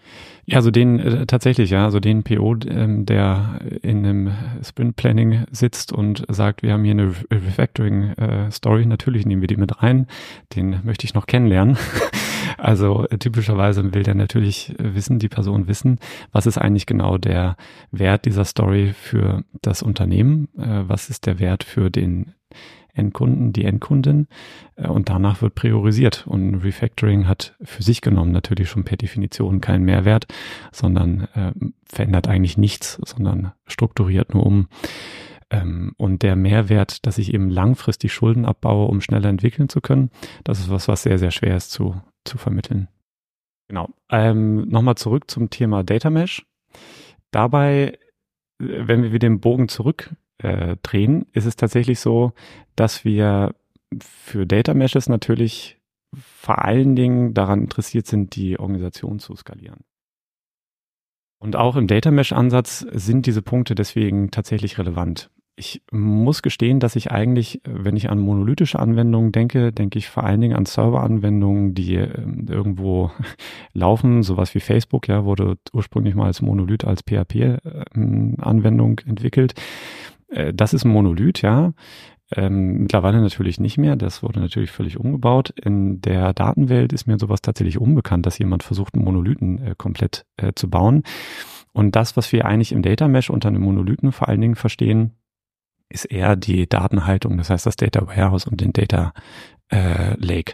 [0.46, 4.32] Ja, also den äh, tatsächlich, ja, also den PO, ähm, der in einem
[4.64, 9.48] Sprint Planning sitzt und sagt, wir haben hier eine Refactoring äh, Story, natürlich nehmen wir
[9.48, 10.08] die mit rein.
[10.56, 11.78] Den möchte ich noch kennenlernen.
[12.58, 16.00] Also äh, typischerweise will der natürlich wissen, die Person wissen,
[16.32, 17.56] was ist eigentlich genau der
[17.92, 22.34] Wert dieser Story für das Unternehmen, äh, was ist der Wert für den
[22.94, 24.28] Endkunden, die Endkundin
[24.76, 26.26] äh, und danach wird priorisiert.
[26.28, 30.28] Und Refactoring hat für sich genommen natürlich schon per Definition keinen Mehrwert,
[30.72, 31.52] sondern äh,
[31.86, 34.68] verändert eigentlich nichts, sondern strukturiert nur um.
[35.50, 40.12] Ähm, und der Mehrwert, dass ich eben langfristig Schulden abbaue, um schneller entwickeln zu können,
[40.44, 42.88] das ist was, was sehr, sehr schwer ist zu, zu vermitteln.
[43.68, 43.90] Genau.
[44.10, 46.46] Ähm, Nochmal zurück zum Thema Data Mesh.
[47.32, 47.98] Dabei,
[48.60, 52.34] äh, wenn wir wieder den Bogen zurück äh, drehen, ist es tatsächlich so,
[52.76, 53.54] dass wir
[54.00, 55.80] für Data Meshes natürlich
[56.16, 59.82] vor allen Dingen daran interessiert sind, die Organisation zu skalieren.
[61.40, 65.30] Und auch im Data Mesh Ansatz sind diese Punkte deswegen tatsächlich relevant.
[65.56, 70.24] ich muss gestehen, dass ich eigentlich, wenn ich an monolithische Anwendungen denke, denke ich vor
[70.24, 73.12] allen Dingen an Serveranwendungen, die ähm, irgendwo
[73.74, 74.24] laufen.
[74.24, 79.54] Sowas wie Facebook, ja, wurde ursprünglich mal als Monolith, als PHP-Anwendung ähm, entwickelt.
[80.30, 81.74] Äh, das ist ein Monolith, ja.
[82.36, 83.96] Ähm, mittlerweile natürlich nicht mehr.
[83.96, 85.50] Das wurde natürlich völlig umgebaut.
[85.50, 90.26] In der Datenwelt ist mir sowas tatsächlich unbekannt, dass jemand versucht, einen Monolithen äh, komplett
[90.38, 91.04] äh, zu bauen.
[91.74, 95.16] Und das, was wir eigentlich im Data Mesh unter einem Monolithen vor allen Dingen verstehen,
[95.90, 99.14] ist eher die Datenhaltung, das heißt das Data Warehouse und den Data
[99.72, 100.54] äh, Lake.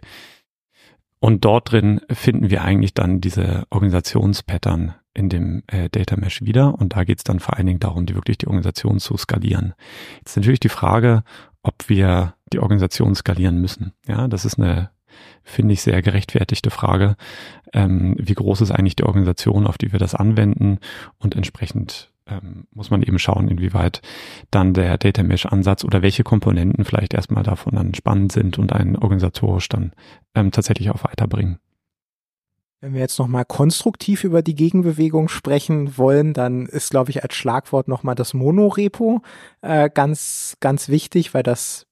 [1.20, 6.76] Und dort drin finden wir eigentlich dann diese Organisationspattern in dem äh, Data Mesh wieder.
[6.76, 9.74] Und da geht es dann vor allen Dingen darum, die wirklich die Organisation zu skalieren.
[10.18, 11.24] Jetzt ist natürlich die Frage,
[11.64, 13.94] ob wir die Organisation skalieren müssen.
[14.08, 14.92] Ja, das ist eine,
[15.44, 17.16] finde ich, sehr gerechtfertigte Frage.
[17.74, 20.80] Ähm, wie groß ist eigentlich die Organisation, auf die wir das anwenden
[21.18, 24.02] und entsprechend ähm, muss man eben schauen, inwieweit
[24.52, 28.74] dann der Data Mesh Ansatz oder welche Komponenten vielleicht erstmal davon dann spannend sind und
[28.74, 29.94] einen organisatorisch dann
[30.34, 31.60] ähm, tatsächlich auch weiterbringen.
[32.86, 37.34] Wenn wir jetzt nochmal konstruktiv über die Gegenbewegung sprechen wollen, dann ist, glaube ich, als
[37.34, 39.24] Schlagwort nochmal das Monorepo
[39.62, 41.88] äh, ganz, ganz wichtig, weil das,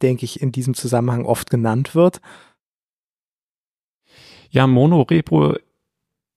[0.00, 2.22] denke ich, in diesem Zusammenhang oft genannt wird.
[4.48, 5.56] Ja, Monorepo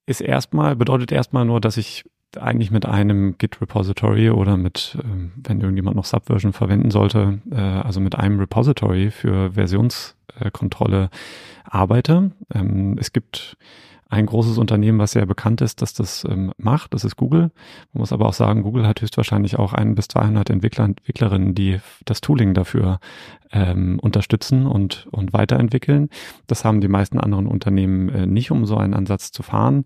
[0.06, 2.04] ist erstmal, bedeutet erstmal nur, dass ich
[2.36, 8.00] eigentlich mit einem Git-Repository oder mit, ähm, wenn irgendjemand noch Subversion verwenden sollte, äh, also
[8.00, 11.10] mit einem Repository für Versionskontrolle
[11.63, 12.32] arbeite.
[12.54, 13.58] Ähm, es gibt
[14.10, 16.93] ein großes Unternehmen, was sehr bekannt ist, dass das ähm, macht.
[16.93, 17.52] Das ist Google.
[17.91, 21.80] Man muss aber auch sagen, Google hat höchstwahrscheinlich auch ein bis 200 Entwickler, Entwicklerinnen, die
[22.06, 23.00] das Tooling dafür
[23.52, 26.10] ähm, unterstützen und, und weiterentwickeln.
[26.48, 29.84] Das haben die meisten anderen Unternehmen äh, nicht, um so einen Ansatz zu fahren.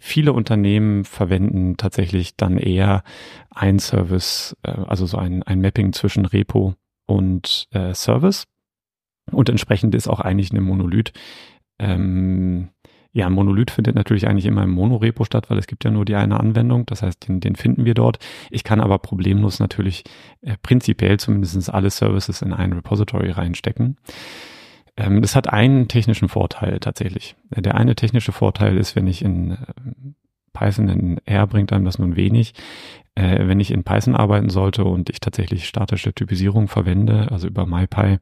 [0.00, 3.02] Viele Unternehmen verwenden tatsächlich dann eher
[3.50, 6.74] ein Service, äh, also so ein, ein Mapping zwischen Repo
[7.06, 8.44] und äh, Service.
[9.30, 11.12] Und entsprechend ist auch eigentlich eine Monolith
[11.78, 12.70] ähm,
[13.12, 16.06] ja, ein Monolith findet natürlich eigentlich immer im Monorepo statt, weil es gibt ja nur
[16.06, 16.86] die eine Anwendung.
[16.86, 18.18] Das heißt, den, den finden wir dort.
[18.50, 20.04] Ich kann aber problemlos natürlich
[20.40, 23.98] äh, prinzipiell zumindest alle Services in ein Repository reinstecken.
[24.96, 27.36] Ähm, das hat einen technischen Vorteil tatsächlich.
[27.50, 29.56] Der eine technische Vorteil ist, wenn ich in äh,
[30.54, 32.54] Python in R bringt einem das nun wenig.
[33.14, 37.66] Äh, wenn ich in Python arbeiten sollte und ich tatsächlich statische Typisierung verwende, also über
[37.66, 38.18] MyPy,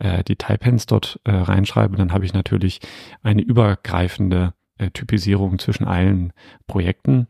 [0.00, 2.80] äh, die Typehens dort äh, reinschreibe, dann habe ich natürlich
[3.22, 6.32] eine übergreifende äh, Typisierung zwischen allen
[6.66, 7.28] Projekten.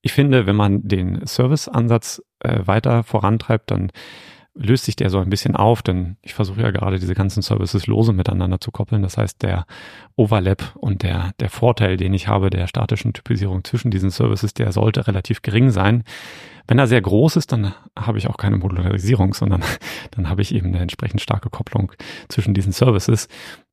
[0.00, 3.90] Ich finde, wenn man den Service-Ansatz äh, weiter vorantreibt, dann
[4.54, 7.86] löst sich der so ein bisschen auf, denn ich versuche ja gerade diese ganzen Services
[7.86, 9.02] lose miteinander zu koppeln.
[9.02, 9.66] Das heißt, der
[10.16, 14.70] Overlap und der, der Vorteil, den ich habe der statischen Typisierung zwischen diesen Services, der
[14.72, 16.04] sollte relativ gering sein.
[16.66, 19.62] Wenn er sehr groß ist, dann habe ich auch keine Modularisierung, sondern
[20.12, 21.92] dann habe ich eben eine entsprechend starke Kopplung
[22.28, 23.28] zwischen diesen Services.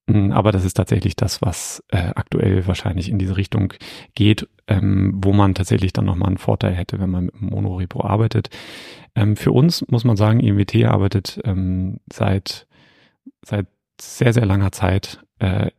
[0.08, 3.74] Mm, aber das ist tatsächlich das, was äh, aktuell wahrscheinlich in diese Richtung
[4.16, 8.04] geht, ähm, wo man tatsächlich dann nochmal einen Vorteil hätte, wenn man mit einem Monorepo
[8.04, 8.50] arbeitet.
[9.16, 12.68] Ähm, für uns muss man sagen, IMWT arbeitet ähm, seit,
[13.44, 13.68] seit
[14.00, 15.72] sehr, sehr langer Zeit äh,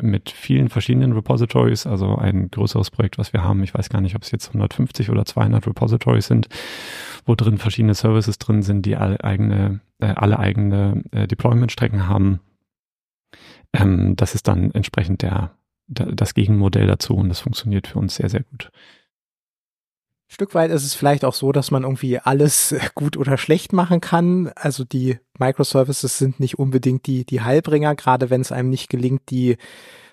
[0.00, 3.62] mit vielen verschiedenen Repositories, also ein größeres Projekt, was wir haben.
[3.62, 6.48] Ich weiß gar nicht, ob es jetzt 150 oder 200 Repositories sind,
[7.24, 12.40] wo drin verschiedene Services drin sind, die alle eigene, äh, alle eigene äh, Deployment-Strecken haben.
[13.72, 18.16] Ähm, das ist dann entsprechend der, der, das Gegenmodell dazu und das funktioniert für uns
[18.16, 18.70] sehr, sehr gut.
[20.34, 24.00] Stück weit ist es vielleicht auch so, dass man irgendwie alles gut oder schlecht machen
[24.00, 24.50] kann.
[24.56, 29.22] Also die Microservices sind nicht unbedingt die, die Heilbringer, gerade wenn es einem nicht gelingt,
[29.30, 29.56] die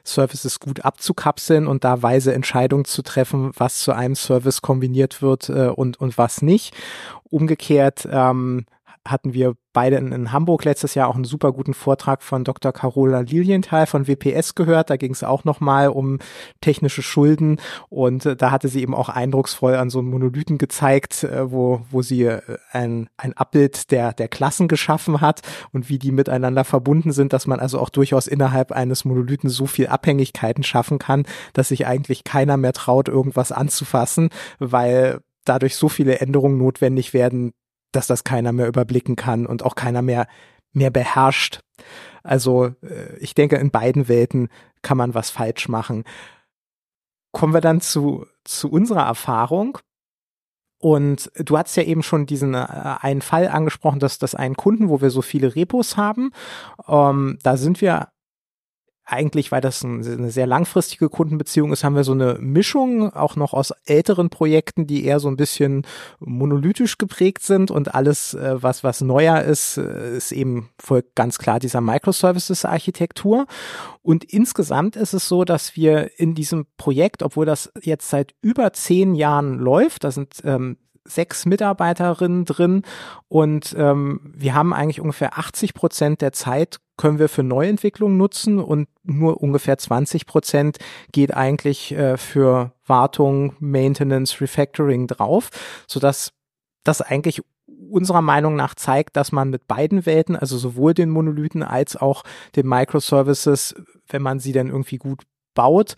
[0.03, 5.49] Services gut abzukapseln und da weise Entscheidungen zu treffen, was zu einem Service kombiniert wird
[5.49, 6.75] äh, und, und was nicht.
[7.23, 8.65] Umgekehrt ähm,
[9.03, 12.71] hatten wir beide in, in, Hamburg letztes Jahr auch einen super guten Vortrag von Dr.
[12.71, 14.89] Carola Lilienthal von WPS gehört.
[14.89, 16.19] Da ging es auch nochmal um
[16.61, 21.23] technische Schulden und äh, da hatte sie eben auch eindrucksvoll an so einem Monolithen gezeigt,
[21.23, 25.99] äh, wo, wo sie äh, ein, ein Abbild der, der Klassen geschaffen hat und wie
[25.99, 30.63] die miteinander verbunden sind, dass man also auch durchaus innerhalb eines Monolithen so viel Abhängigkeiten
[30.63, 34.29] schaffen kann, dass sich eigentlich keiner mehr traut, irgendwas anzufassen,
[34.59, 37.53] weil dadurch so viele Änderungen notwendig werden,
[37.91, 40.27] dass das keiner mehr überblicken kann und auch keiner mehr
[40.73, 41.61] mehr beherrscht.
[42.23, 44.49] Also äh, ich denke, in beiden Welten
[44.81, 46.03] kann man was falsch machen.
[47.31, 49.77] Kommen wir dann zu, zu unserer Erfahrung.
[50.79, 52.65] Und du hast ja eben schon diesen äh,
[53.01, 56.31] einen Fall angesprochen, dass das einen Kunden, wo wir so viele Repos haben,
[56.87, 58.10] ähm, da sind wir
[59.05, 63.53] eigentlich, weil das eine sehr langfristige Kundenbeziehung ist, haben wir so eine Mischung auch noch
[63.53, 65.85] aus älteren Projekten, die eher so ein bisschen
[66.19, 71.39] monolithisch geprägt sind und alles, äh, was, was neuer ist, äh, ist eben folgt ganz
[71.39, 73.47] klar dieser Microservices-Architektur.
[74.01, 78.71] Und insgesamt ist es so, dass wir in diesem Projekt, obwohl das jetzt seit über
[78.73, 82.83] zehn Jahren läuft, da sind ähm, sechs Mitarbeiterinnen drin
[83.27, 88.59] und ähm, wir haben eigentlich ungefähr 80 Prozent der Zeit können wir für Neuentwicklung nutzen
[88.59, 90.77] und nur ungefähr 20 Prozent
[91.11, 95.49] geht eigentlich äh, für Wartung, Maintenance, Refactoring drauf,
[95.87, 96.31] sodass
[96.83, 97.41] das eigentlich
[97.89, 102.23] unserer Meinung nach zeigt, dass man mit beiden Welten, also sowohl den Monolithen als auch
[102.55, 103.75] den Microservices,
[104.07, 105.95] wenn man sie dann irgendwie gut baut,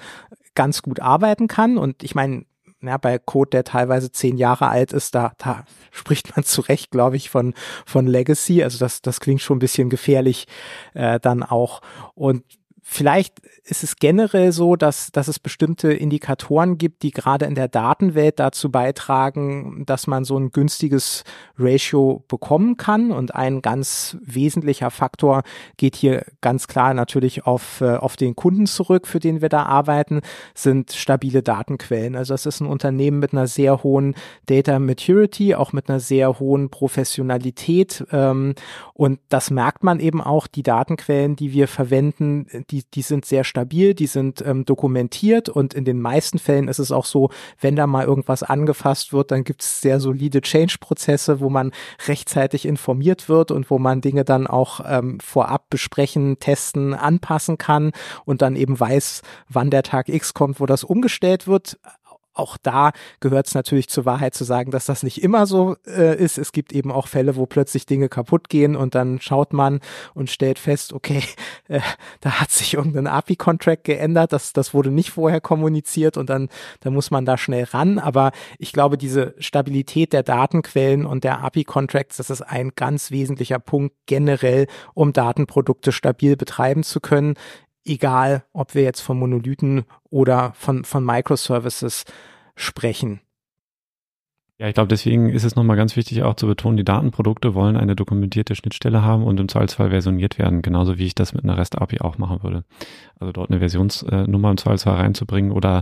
[0.56, 1.78] ganz gut arbeiten kann.
[1.78, 2.46] Und ich meine,
[2.84, 6.91] ja, bei Code, der teilweise zehn Jahre alt ist, da, da spricht man zu Recht,
[6.91, 7.54] glaube ich, von,
[7.86, 8.63] von Legacy.
[8.63, 10.48] Also das, das klingt schon ein bisschen gefährlich
[10.93, 11.82] äh, dann auch.
[12.13, 12.43] Und
[12.84, 17.69] vielleicht ist es generell so, dass, dass es bestimmte Indikatoren gibt, die gerade in der
[17.69, 21.24] Datenwelt dazu beitragen, dass man so ein günstiges
[21.58, 23.12] Ratio bekommen kann.
[23.12, 25.43] Und ein ganz wesentlicher Faktor
[25.78, 29.63] geht hier ganz klar natürlich auf, äh, auf den Kunden zurück, für den wir da
[29.63, 30.19] arbeiten,
[30.54, 32.17] sind stabile Datenquellen.
[32.17, 34.13] Also das ist ein Unternehmen mit einer sehr hohen
[34.48, 38.06] Data Maturity, auch mit einer sehr hohen Professionalität.
[38.12, 38.56] Ähm,
[38.93, 43.44] und das merkt man eben auch, die Datenquellen, die wir verwenden, die, die sind sehr
[43.44, 47.30] stabil, die sind ähm, dokumentiert und in den meisten Fällen ist es auch so,
[47.62, 51.72] wenn da mal irgendwas angefasst wird, dann gibt es sehr solide Change-Prozesse, wo man
[52.08, 57.92] rechtzeitig informiert wird und wo man Dinge dann auch ähm, vorab besprechen, testen, anpassen kann
[58.26, 61.78] und dann eben weiß, wann der Tag X kommt, wo das umgestellt wird
[62.34, 66.17] auch da gehört es natürlich zur Wahrheit zu sagen, dass das nicht immer so äh,
[66.17, 66.38] ist.
[66.38, 69.80] Es gibt eben auch Fälle, wo plötzlich Dinge kaputt gehen und dann schaut man
[70.13, 71.24] und stellt fest, okay,
[71.67, 71.82] äh,
[72.22, 76.93] da hat sich irgendein API-Contract geändert, das, das wurde nicht vorher kommuniziert und dann, dann
[76.93, 78.00] muss man da schnell ran.
[78.00, 83.60] Aber ich glaube, diese Stabilität der Datenquellen und der API-Contracts, das ist ein ganz wesentlicher
[83.60, 87.36] Punkt generell, um Datenprodukte stabil betreiben zu können
[87.86, 92.06] egal ob wir jetzt von Monolithen oder von, von Microservices
[92.56, 93.22] sprechen.
[94.60, 97.76] Ja, ich glaube, deswegen ist es nochmal ganz wichtig auch zu betonen, die Datenprodukte wollen
[97.76, 101.58] eine dokumentierte Schnittstelle haben und im Zweifelsfall versioniert werden, genauso wie ich das mit einer
[101.58, 102.63] REST-API auch machen würde.
[103.19, 105.82] Also dort eine Versionsnummer im Zweifelsfall reinzubringen oder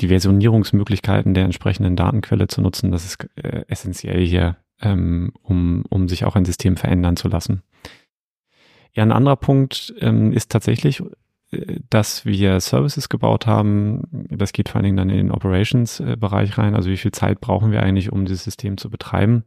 [0.00, 6.06] die Versionierungsmöglichkeiten der entsprechenden Datenquelle zu nutzen, das ist äh, essentiell hier, ähm, um, um
[6.06, 7.62] sich auch ein System verändern zu lassen.
[8.92, 11.02] Ja, ein anderer Punkt ähm, ist tatsächlich
[11.88, 16.76] dass wir Services gebaut haben, das geht vor allen Dingen dann in den Operations-Bereich rein.
[16.76, 19.44] Also wie viel Zeit brauchen wir eigentlich, um dieses System zu betreiben?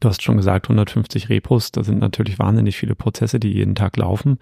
[0.00, 3.96] Du hast schon gesagt, 150 Repos, da sind natürlich wahnsinnig viele Prozesse, die jeden Tag
[3.96, 4.38] laufen.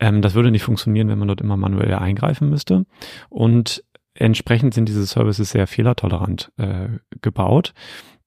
[0.00, 2.86] Ähm, das würde nicht funktionieren, wenn man dort immer manuell eingreifen müsste.
[3.28, 6.88] Und entsprechend sind diese Services sehr fehlertolerant äh,
[7.20, 7.72] gebaut.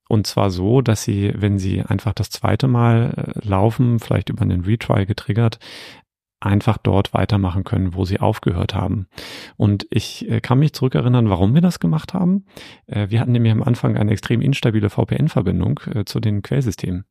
[0.10, 4.44] Und zwar so, dass sie, wenn sie einfach das zweite Mal äh, laufen, vielleicht über
[4.44, 5.60] einen Retry getriggert,
[6.40, 9.08] einfach dort weitermachen können, wo sie aufgehört haben.
[9.56, 12.46] Und ich äh, kann mich zurückerinnern, warum wir das gemacht haben.
[12.86, 17.06] Äh, wir hatten nämlich am Anfang eine extrem instabile VPN-Verbindung äh, zu den Quellsystemen.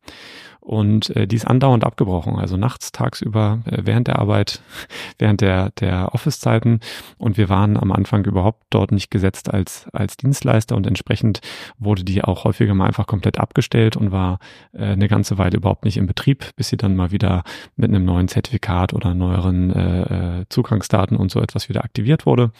[0.66, 4.62] Und äh, die ist andauernd abgebrochen, also nachts, tagsüber, äh, während der Arbeit,
[5.18, 6.80] während der, der Office-Zeiten.
[7.18, 11.40] Und wir waren am Anfang überhaupt dort nicht gesetzt als, als Dienstleister und entsprechend
[11.78, 14.40] wurde die auch häufiger mal einfach komplett abgestellt und war
[14.72, 17.44] äh, eine ganze Weile überhaupt nicht in Betrieb, bis sie dann mal wieder
[17.76, 22.50] mit einem neuen Zertifikat oder neueren äh, äh Zugangsdaten und so etwas wieder aktiviert wurde.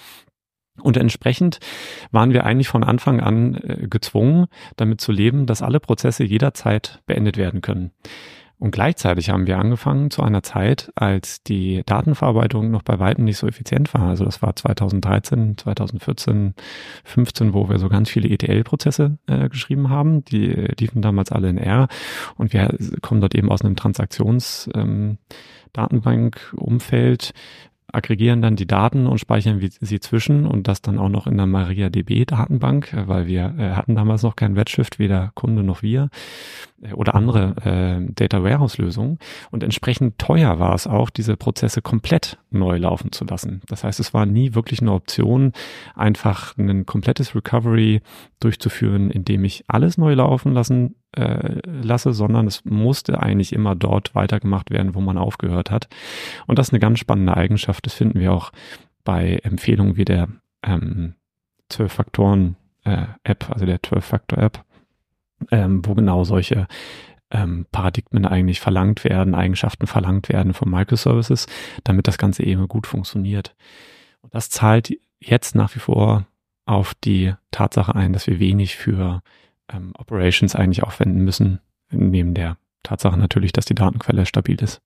[0.80, 1.58] Und entsprechend
[2.10, 7.02] waren wir eigentlich von Anfang an äh, gezwungen, damit zu leben, dass alle Prozesse jederzeit
[7.06, 7.92] beendet werden können.
[8.58, 13.36] Und gleichzeitig haben wir angefangen zu einer Zeit, als die Datenverarbeitung noch bei weitem nicht
[13.36, 14.02] so effizient war.
[14.08, 16.54] Also das war 2013, 2014,
[17.04, 20.24] 15, wo wir so ganz viele ETL-Prozesse äh, geschrieben haben.
[20.24, 20.46] Die
[20.80, 21.88] liefen damals alle in R
[22.36, 25.18] und wir kommen dort eben aus einem Transaktions- ähm,
[25.76, 27.34] Datenbank-Umfeld,
[27.92, 31.46] aggregieren dann die Daten und speichern sie zwischen und das dann auch noch in der
[31.46, 36.10] MariaDB-Datenbank, äh, weil wir äh, hatten damals noch kein Redshift, weder Kunde noch wir
[36.82, 39.18] äh, oder andere äh, Data Warehouse-Lösungen.
[39.50, 43.62] Und entsprechend teuer war es auch, diese Prozesse komplett neu laufen zu lassen.
[43.68, 45.52] Das heißt, es war nie wirklich eine Option,
[45.94, 48.00] einfach ein komplettes Recovery
[48.40, 54.14] durchzuführen, indem ich alles neu laufen lassen äh, lasse, sondern es musste eigentlich immer dort
[54.14, 55.88] weitergemacht werden, wo man aufgehört hat.
[56.46, 57.86] Und das ist eine ganz spannende Eigenschaft.
[57.86, 58.52] Das finden wir auch
[59.04, 60.28] bei Empfehlungen wie der
[60.62, 61.14] ähm,
[61.70, 64.64] 12-Faktoren-App, äh, also der 12-Faktor-App,
[65.50, 66.66] ähm, wo genau solche
[67.30, 71.46] ähm, Paradigmen eigentlich verlangt werden, Eigenschaften verlangt werden von Microservices,
[71.84, 73.54] damit das Ganze eben gut funktioniert.
[74.20, 76.26] Und das zahlt jetzt nach wie vor
[76.66, 79.22] auf die Tatsache ein, dass wir wenig für
[79.72, 81.60] ähm, Operations eigentlich aufwenden müssen,
[81.90, 84.80] neben der Tatsache natürlich, dass die Datenquelle stabil ist.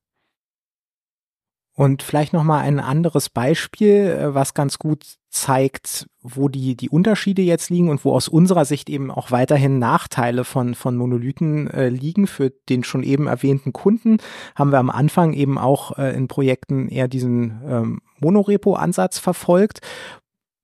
[1.74, 6.91] Und vielleicht noch mal ein anderes Beispiel, äh, was ganz gut zeigt, wo die die
[6.91, 11.70] Unterschiede jetzt liegen und wo aus unserer Sicht eben auch weiterhin Nachteile von von Monolithen
[11.70, 14.18] äh, liegen für den schon eben erwähnten Kunden.
[14.57, 19.81] Haben wir am Anfang eben auch äh, in Projekten eher diesen ähm, Monorepo-Ansatz verfolgt,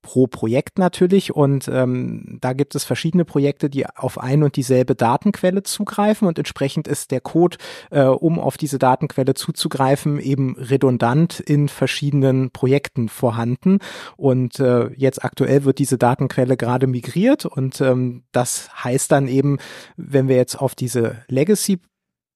[0.07, 1.35] pro Projekt natürlich.
[1.35, 6.39] Und ähm, da gibt es verschiedene Projekte, die auf ein und dieselbe Datenquelle zugreifen und
[6.39, 7.57] entsprechend ist der Code,
[7.91, 13.81] äh, um auf diese Datenquelle zuzugreifen, eben redundant in verschiedenen Projekten vorhanden.
[14.17, 19.59] Und äh, jetzt aktuell wird diese Datenquelle gerade migriert und ähm, das heißt dann eben,
[19.97, 21.81] wenn wir jetzt auf diese Legacy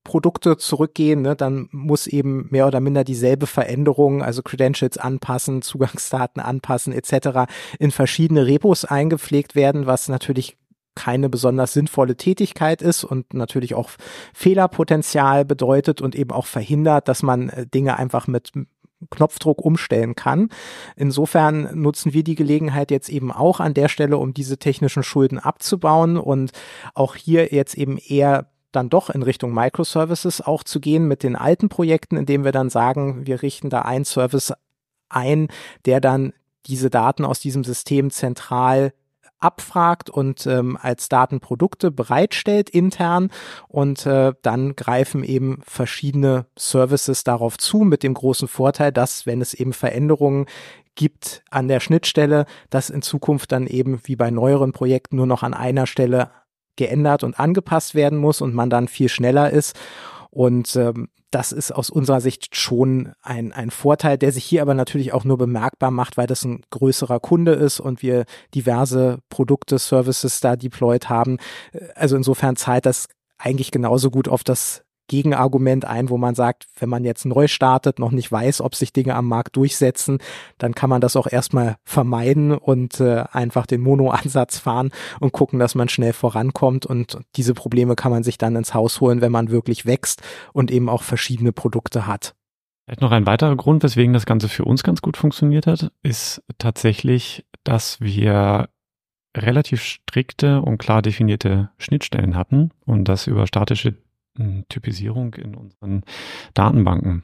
[0.03, 6.41] Produkte zurückgehen, ne, dann muss eben mehr oder minder dieselbe Veränderung, also Credentials anpassen, Zugangsdaten
[6.41, 7.51] anpassen etc.
[7.79, 10.57] in verschiedene Repos eingepflegt werden, was natürlich
[10.95, 13.91] keine besonders sinnvolle Tätigkeit ist und natürlich auch
[14.33, 18.51] Fehlerpotenzial bedeutet und eben auch verhindert, dass man äh, Dinge einfach mit
[19.09, 20.49] Knopfdruck umstellen kann.
[20.95, 25.39] Insofern nutzen wir die Gelegenheit jetzt eben auch an der Stelle, um diese technischen Schulden
[25.39, 26.51] abzubauen und
[26.93, 31.35] auch hier jetzt eben eher dann doch in Richtung Microservices auch zu gehen mit den
[31.35, 34.53] alten Projekten, indem wir dann sagen, wir richten da einen Service
[35.09, 35.47] ein,
[35.85, 36.33] der dann
[36.65, 38.93] diese Daten aus diesem System zentral
[39.41, 43.29] abfragt und ähm, als Datenprodukte bereitstellt intern.
[43.67, 49.41] Und äh, dann greifen eben verschiedene Services darauf zu mit dem großen Vorteil, dass wenn
[49.41, 50.45] es eben Veränderungen
[50.95, 55.41] gibt an der Schnittstelle, dass in Zukunft dann eben wie bei neueren Projekten nur noch
[55.41, 56.29] an einer Stelle
[56.75, 59.75] geändert und angepasst werden muss und man dann viel schneller ist.
[60.29, 64.73] Und ähm, das ist aus unserer Sicht schon ein, ein Vorteil, der sich hier aber
[64.73, 69.79] natürlich auch nur bemerkbar macht, weil das ein größerer Kunde ist und wir diverse Produkte,
[69.79, 71.37] Services da deployed haben.
[71.95, 73.07] Also insofern zahlt das
[73.37, 77.99] eigentlich genauso gut auf das Gegenargument ein, wo man sagt, wenn man jetzt neu startet,
[77.99, 80.19] noch nicht weiß, ob sich Dinge am Markt durchsetzen,
[80.57, 85.59] dann kann man das auch erstmal vermeiden und äh, einfach den Mono-Ansatz fahren und gucken,
[85.59, 86.85] dass man schnell vorankommt.
[86.85, 90.21] Und diese Probleme kann man sich dann ins Haus holen, wenn man wirklich wächst
[90.53, 92.33] und eben auch verschiedene Produkte hat.
[92.85, 96.41] Vielleicht noch ein weiterer Grund, weswegen das Ganze für uns ganz gut funktioniert hat, ist
[96.57, 98.69] tatsächlich, dass wir
[99.35, 103.97] relativ strikte und klar definierte Schnittstellen hatten und das über statische
[104.69, 106.03] Typisierung in unseren
[106.53, 107.23] Datenbanken.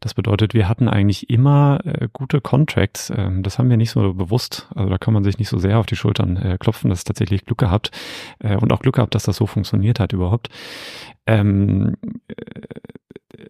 [0.00, 3.12] Das bedeutet, wir hatten eigentlich immer äh, gute Contracts.
[3.14, 4.68] Ähm, das haben wir nicht so bewusst.
[4.74, 7.44] Also da kann man sich nicht so sehr auf die Schultern äh, klopfen, dass tatsächlich
[7.44, 7.90] Glück gehabt
[8.40, 10.48] äh, und auch Glück gehabt, dass das so funktioniert hat überhaupt.
[11.26, 11.96] Ähm,
[12.28, 12.34] äh,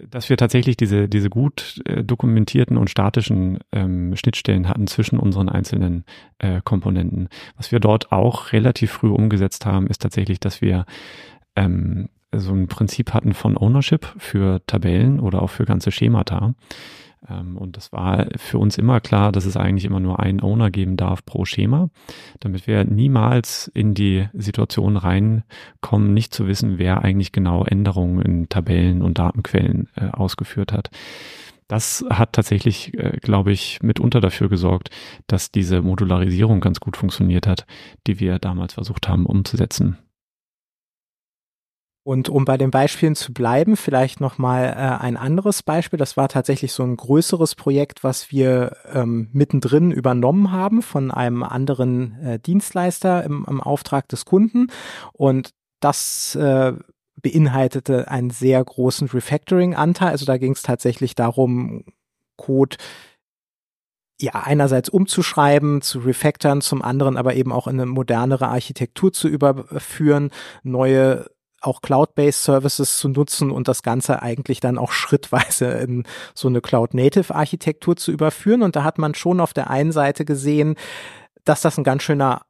[0.09, 5.49] dass wir tatsächlich diese, diese gut äh, dokumentierten und statischen ähm, Schnittstellen hatten zwischen unseren
[5.49, 6.05] einzelnen
[6.39, 7.29] äh, Komponenten.
[7.57, 10.87] Was wir dort auch relativ früh umgesetzt haben, ist tatsächlich, dass wir
[11.55, 16.55] ähm, so ein Prinzip hatten von Ownership für Tabellen oder auch für ganze Schemata.
[17.29, 20.71] Ähm, und das war für uns immer klar, dass es eigentlich immer nur einen Owner
[20.71, 21.89] geben darf pro Schema,
[22.41, 28.49] damit wir niemals in die Situation reinkommen, nicht zu wissen, wer eigentlich genau Änderungen in
[28.49, 30.91] Tabellen und Datenquellen äh, ausgeführt hat.
[31.69, 34.91] Das hat tatsächlich, äh, glaube ich, mitunter dafür gesorgt,
[35.27, 37.67] dass diese Modularisierung ganz gut funktioniert hat,
[38.07, 39.99] die wir damals versucht haben umzusetzen.
[42.07, 45.99] Und um bei den Beispielen zu bleiben, vielleicht nochmal äh, ein anderes Beispiel.
[45.99, 51.43] Das war tatsächlich so ein größeres Projekt, was wir ähm, mittendrin übernommen haben von einem
[51.43, 54.69] anderen äh, Dienstleister im, im Auftrag des Kunden.
[55.15, 55.51] Und
[55.81, 56.75] das äh,
[57.17, 60.11] beinhaltete einen sehr großen Refactoring-Anteil.
[60.11, 61.87] Also da ging es tatsächlich darum,
[62.37, 62.77] Code
[64.21, 69.27] ja, einerseits umzuschreiben, zu refactoren, zum anderen aber eben auch in eine modernere Architektur zu
[69.27, 70.31] überführen,
[70.63, 71.27] neue
[71.67, 76.05] auch Cloud-based Services zu nutzen und das Ganze eigentlich dann auch schrittweise in
[76.35, 78.63] so eine Cloud-Native-Architektur zu überführen.
[78.63, 80.77] Und da hat man schon auf der einen Seite gesehen,
[81.45, 82.43] dass das ein ganz schöner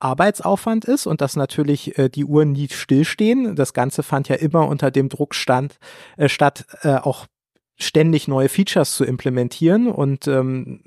[0.00, 3.54] Arbeitsaufwand ist und dass natürlich äh, die Uhren nie stillstehen.
[3.54, 5.78] Das Ganze fand ja immer unter dem Druck stand,
[6.16, 7.26] äh, statt, äh, auch
[7.78, 10.84] ständig neue Features zu implementieren und ähm,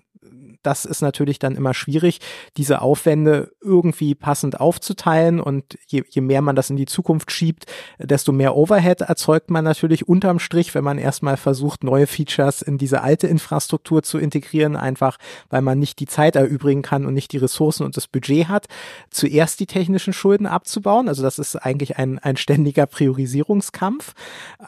[0.64, 2.20] das ist natürlich dann immer schwierig,
[2.57, 7.66] diese Aufwände irgendwie passend aufzuteilen und je, je mehr man das in die Zukunft schiebt,
[7.99, 12.78] desto mehr Overhead erzeugt man natürlich unterm Strich, wenn man erstmal versucht, neue Features in
[12.78, 15.18] diese alte Infrastruktur zu integrieren, einfach
[15.49, 18.68] weil man nicht die Zeit erübrigen kann und nicht die Ressourcen und das Budget hat,
[19.09, 21.07] zuerst die technischen Schulden abzubauen.
[21.07, 24.14] Also das ist eigentlich ein, ein ständiger Priorisierungskampf.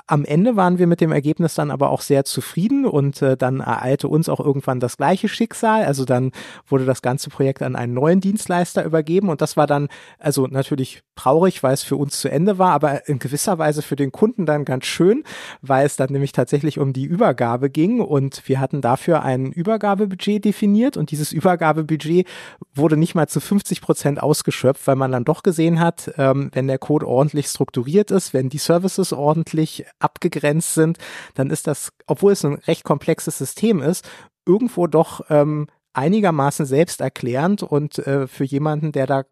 [0.08, 3.60] Am Ende waren wir mit dem Ergebnis dann aber auch sehr zufrieden und äh, dann
[3.60, 5.85] ereilte uns auch irgendwann das gleiche Schicksal.
[5.86, 6.32] Also dann
[6.68, 9.88] wurde das ganze Projekt an einen neuen Dienstleister übergeben und das war dann
[10.20, 13.96] also natürlich traurig, weil es für uns zu Ende war, aber in gewisser Weise für
[13.96, 15.24] den Kunden dann ganz schön,
[15.62, 20.44] weil es dann nämlich tatsächlich um die Übergabe ging und wir hatten dafür ein Übergabebudget
[20.44, 22.28] definiert und dieses Übergabebudget
[22.74, 26.68] wurde nicht mal zu 50 Prozent ausgeschöpft, weil man dann doch gesehen hat, ähm, wenn
[26.68, 30.98] der Code ordentlich strukturiert ist, wenn die Services ordentlich abgegrenzt sind,
[31.34, 34.08] dann ist das, obwohl es ein recht komplexes System ist,
[34.46, 39.24] irgendwo doch ähm, einigermaßen selbsterklärend und äh, für jemanden, der da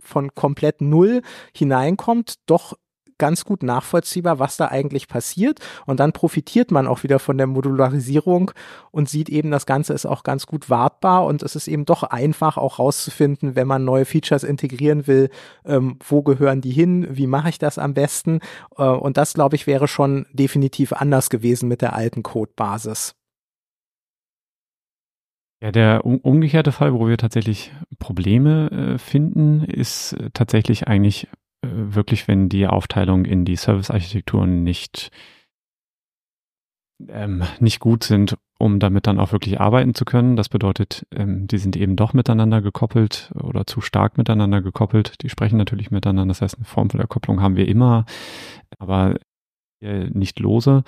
[0.00, 1.22] von komplett null
[1.52, 2.74] hineinkommt, doch
[3.20, 5.60] ganz gut nachvollziehbar, was da eigentlich passiert.
[5.86, 8.50] Und dann profitiert man auch wieder von der Modularisierung
[8.90, 12.02] und sieht eben, das Ganze ist auch ganz gut wartbar und es ist eben doch
[12.02, 15.28] einfach auch rauszufinden, wenn man neue Features integrieren will,
[15.64, 18.40] ähm, wo gehören die hin, wie mache ich das am besten.
[18.76, 23.19] Äh, und das, glaube ich, wäre schon definitiv anders gewesen mit der alten Codebasis.
[25.62, 31.28] Ja, der umgekehrte Fall, wo wir tatsächlich Probleme äh, finden, ist äh, tatsächlich eigentlich
[31.62, 35.10] äh, wirklich, wenn die Aufteilung in die Service-Architekturen nicht,
[37.08, 40.36] ähm, nicht gut sind, um damit dann auch wirklich arbeiten zu können.
[40.36, 45.22] Das bedeutet, ähm, die sind eben doch miteinander gekoppelt oder zu stark miteinander gekoppelt.
[45.22, 46.30] Die sprechen natürlich miteinander.
[46.30, 48.06] Das heißt, eine Form von der Kopplung haben wir immer.
[48.78, 49.16] Aber
[49.80, 50.84] nicht lose.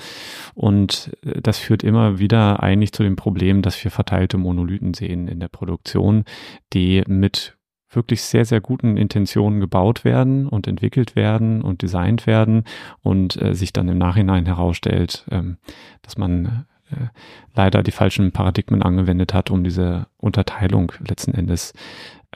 [0.54, 5.28] Und äh, das führt immer wieder eigentlich zu dem Problem, dass wir verteilte Monolithen sehen
[5.28, 6.24] in der Produktion,
[6.72, 7.56] die mit
[7.94, 12.64] wirklich sehr, sehr guten Intentionen gebaut werden und entwickelt werden und designt werden
[13.02, 15.58] und äh, sich dann im Nachhinein herausstellt, ähm,
[16.02, 17.08] dass man äh,
[17.54, 21.72] leider die falschen Paradigmen angewendet hat, um diese Unterteilung letzten Endes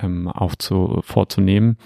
[0.01, 1.79] ähm, aufzu vorzunehmen.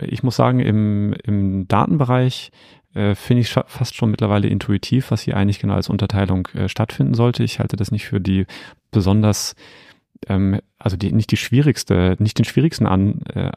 [0.00, 2.50] Ich muss sagen, im, im Datenbereich
[2.94, 7.14] äh, finde ich fast schon mittlerweile intuitiv, was hier eigentlich genau als Unterteilung äh, stattfinden
[7.14, 7.42] sollte.
[7.42, 8.46] Ich halte das nicht für die
[8.90, 9.54] besonders,
[10.28, 13.50] ähm, also die, nicht die schwierigste, nicht den schwierigsten An, äh,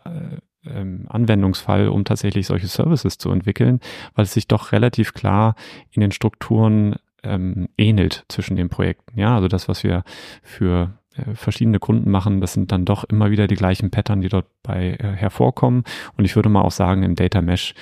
[0.65, 3.79] ähm, Anwendungsfall, um tatsächlich solche Services zu entwickeln,
[4.15, 5.55] weil es sich doch relativ klar
[5.91, 9.19] in den Strukturen ähm, ähnelt zwischen den Projekten.
[9.19, 10.03] Ja, also das, was wir
[10.43, 14.29] für äh, verschiedene Kunden machen, das sind dann doch immer wieder die gleichen Pattern, die
[14.29, 15.83] dort bei äh, hervorkommen.
[16.15, 17.73] Und ich würde mal auch sagen, im Data Mesh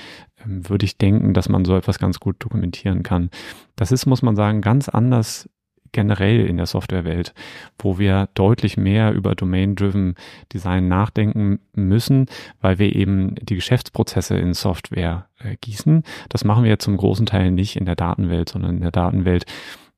[0.46, 3.30] würde ich denken, dass man so etwas ganz gut dokumentieren kann.
[3.76, 5.50] Das ist, muss man sagen, ganz anders
[5.96, 7.34] generell in der Softwarewelt,
[7.80, 10.16] wo wir deutlich mehr über Domain-Driven
[10.52, 12.26] Design nachdenken müssen,
[12.60, 16.04] weil wir eben die Geschäftsprozesse in Software äh, gießen.
[16.28, 19.46] Das machen wir zum großen Teil nicht in der Datenwelt, sondern in der Datenwelt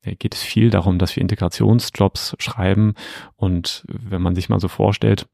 [0.03, 2.93] äh, geht es viel darum, dass wir Integrationsjobs schreiben
[3.35, 5.27] und wenn man sich mal so vorstellt,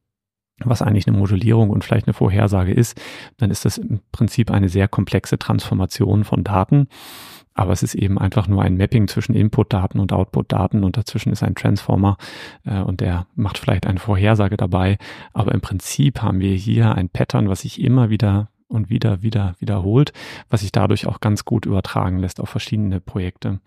[0.59, 2.99] was eigentlich eine Modellierung und vielleicht eine Vorhersage ist,
[3.37, 6.87] dann ist das im Prinzip eine sehr komplexe Transformation von Daten.
[7.55, 11.43] Aber es ist eben einfach nur ein Mapping zwischen Input-Daten und Output-Daten und dazwischen ist
[11.43, 12.17] ein Transformer
[12.65, 14.97] äh, und der macht vielleicht eine Vorhersage dabei.
[15.33, 19.55] Aber im Prinzip haben wir hier ein Pattern, was sich immer wieder und wieder, wieder
[19.59, 20.13] wiederholt,
[20.49, 23.59] was sich dadurch auch ganz gut übertragen lässt auf verschiedene Projekte.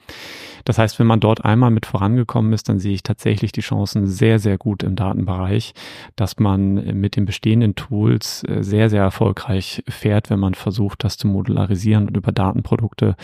[0.64, 4.07] Das heißt, wenn man dort einmal mit vorangekommen ist, dann sehe ich tatsächlich die Chancen
[4.07, 5.74] sehr, sehr gut im Datenbereich,
[6.16, 11.16] dass man mit den bestehenden Tools äh, sehr, sehr erfolgreich fährt, wenn man versucht, das
[11.16, 13.16] zu modularisieren und über Datenprodukte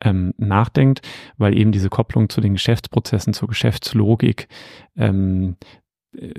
[0.00, 1.02] ähm, nachdenkt,
[1.36, 4.48] weil eben diese Kopplung zu den Geschäftsprozessen, zur Geschäftslogik
[4.96, 5.87] ähm, äh,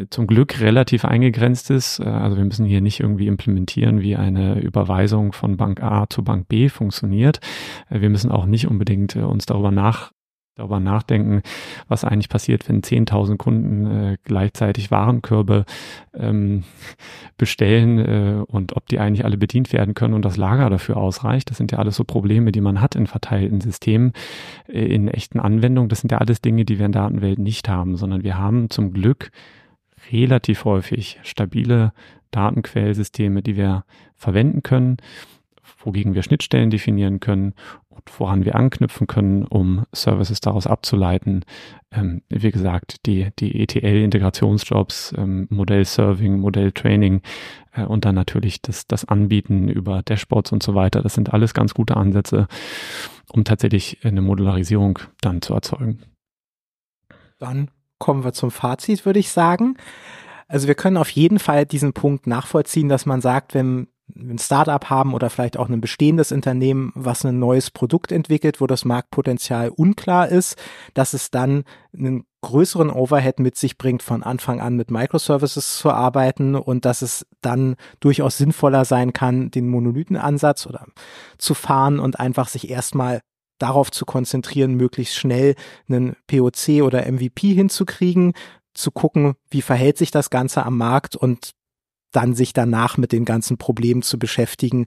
[0.09, 1.99] zum Glück relativ eingegrenzt ist.
[1.99, 6.23] Äh, also wir müssen hier nicht irgendwie implementieren, wie eine Überweisung von Bank A zu
[6.23, 7.39] Bank B funktioniert.
[7.89, 10.11] Äh, wir müssen auch nicht unbedingt uns darüber nach
[10.55, 11.41] darüber nachdenken,
[11.87, 15.63] was eigentlich passiert, wenn 10.000 Kunden äh, gleichzeitig Warenkörbe
[16.13, 16.65] ähm,
[17.37, 21.49] bestellen äh, und ob die eigentlich alle bedient werden können und das Lager dafür ausreicht.
[21.49, 24.11] Das sind ja alles so Probleme, die man hat in verteilten Systemen,
[24.67, 25.87] äh, in echten Anwendungen.
[25.87, 28.69] Das sind ja alles Dinge, die wir in der Datenwelt nicht haben, sondern wir haben
[28.69, 29.31] zum Glück
[30.11, 31.93] relativ häufig stabile
[32.31, 33.85] Datenquellsysteme, die wir
[34.15, 34.97] verwenden können,
[35.83, 37.53] wogegen wir Schnittstellen definieren können
[37.89, 41.45] und woran wir anknüpfen können, um Services daraus abzuleiten.
[41.91, 47.21] Ähm, wie gesagt, die, die ETL-Integrationsjobs, ähm, Modell-Serving, Modell-Training
[47.73, 51.01] äh, und dann natürlich das, das Anbieten über Dashboards und so weiter.
[51.01, 52.47] Das sind alles ganz gute Ansätze,
[53.31, 55.99] um tatsächlich eine Modularisierung dann zu erzeugen.
[57.39, 59.77] Dann kommen wir zum Fazit, würde ich sagen.
[60.47, 64.89] Also wir können auf jeden Fall diesen Punkt nachvollziehen, dass man sagt, wenn ein Startup
[64.89, 69.69] haben oder vielleicht auch ein bestehendes Unternehmen, was ein neues Produkt entwickelt, wo das Marktpotenzial
[69.69, 70.55] unklar ist,
[70.93, 71.63] dass es dann
[71.95, 77.01] einen größeren Overhead mit sich bringt, von Anfang an mit Microservices zu arbeiten und dass
[77.01, 80.85] es dann durchaus sinnvoller sein kann, den Monolithenansatz oder
[81.37, 83.19] zu fahren und einfach sich erstmal
[83.59, 85.55] darauf zu konzentrieren, möglichst schnell
[85.87, 88.33] einen POC oder MVP hinzukriegen,
[88.73, 91.51] zu gucken, wie verhält sich das Ganze am Markt und
[92.11, 94.85] dann sich danach mit den ganzen Problemen zu beschäftigen,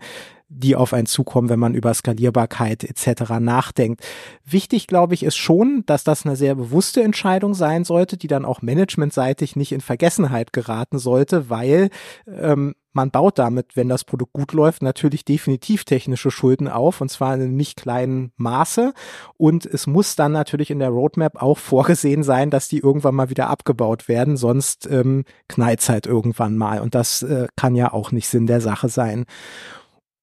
[0.49, 3.39] die auf einen zukommen, wenn man über Skalierbarkeit etc.
[3.41, 4.03] nachdenkt.
[4.45, 8.45] Wichtig, glaube ich, ist schon, dass das eine sehr bewusste Entscheidung sein sollte, die dann
[8.45, 11.91] auch managementseitig nicht in Vergessenheit geraten sollte, weil
[12.27, 17.11] ähm, man baut damit, wenn das Produkt gut läuft, natürlich definitiv technische Schulden auf und
[17.11, 18.93] zwar in einem nicht kleinen Maße.
[19.37, 23.31] Und es muss dann natürlich in der Roadmap auch vorgesehen sein, dass die irgendwann mal
[23.31, 26.81] wieder abgebaut werden, sonst ähm, knallt halt irgendwann mal.
[26.81, 29.25] Und das äh, kann ja auch nicht Sinn der Sache sein.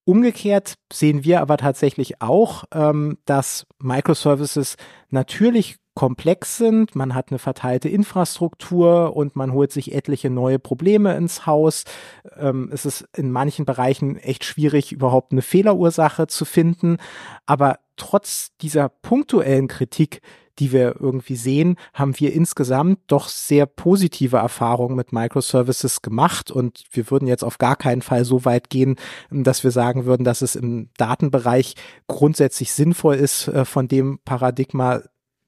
[0.10, 4.76] Umgekehrt sehen wir aber tatsächlich auch, ähm, dass Microservices
[5.12, 11.16] natürlich komplex sind, man hat eine verteilte Infrastruktur und man holt sich etliche neue Probleme
[11.16, 11.84] ins Haus.
[12.39, 16.97] Ähm, es ist in manchen Bereichen echt schwierig, überhaupt eine Fehlerursache zu finden.
[17.45, 20.22] Aber trotz dieser punktuellen Kritik,
[20.60, 26.51] die wir irgendwie sehen, haben wir insgesamt doch sehr positive Erfahrungen mit Microservices gemacht.
[26.51, 28.95] Und wir würden jetzt auf gar keinen Fall so weit gehen,
[29.32, 31.76] dass wir sagen würden, dass es im Datenbereich
[32.07, 35.01] grundsätzlich sinnvoll ist, äh, von dem Paradigma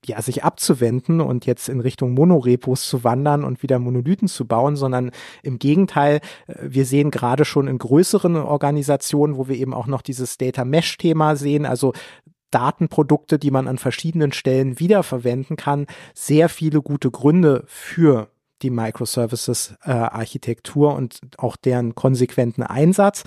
[0.05, 4.75] ja, sich abzuwenden und jetzt in Richtung Monorepos zu wandern und wieder Monolithen zu bauen,
[4.75, 5.11] sondern
[5.43, 10.01] im Gegenteil, äh, wir sehen gerade schon in größeren Organisationen, wo wir eben auch noch
[10.01, 11.93] dieses Data Mesh Thema sehen, also
[12.51, 18.29] Datenprodukte, die man an verschiedenen Stellen wiederverwenden kann, sehr viele gute Gründe für
[18.61, 23.23] die Microservices-Architektur äh, und auch deren konsequenten Einsatz.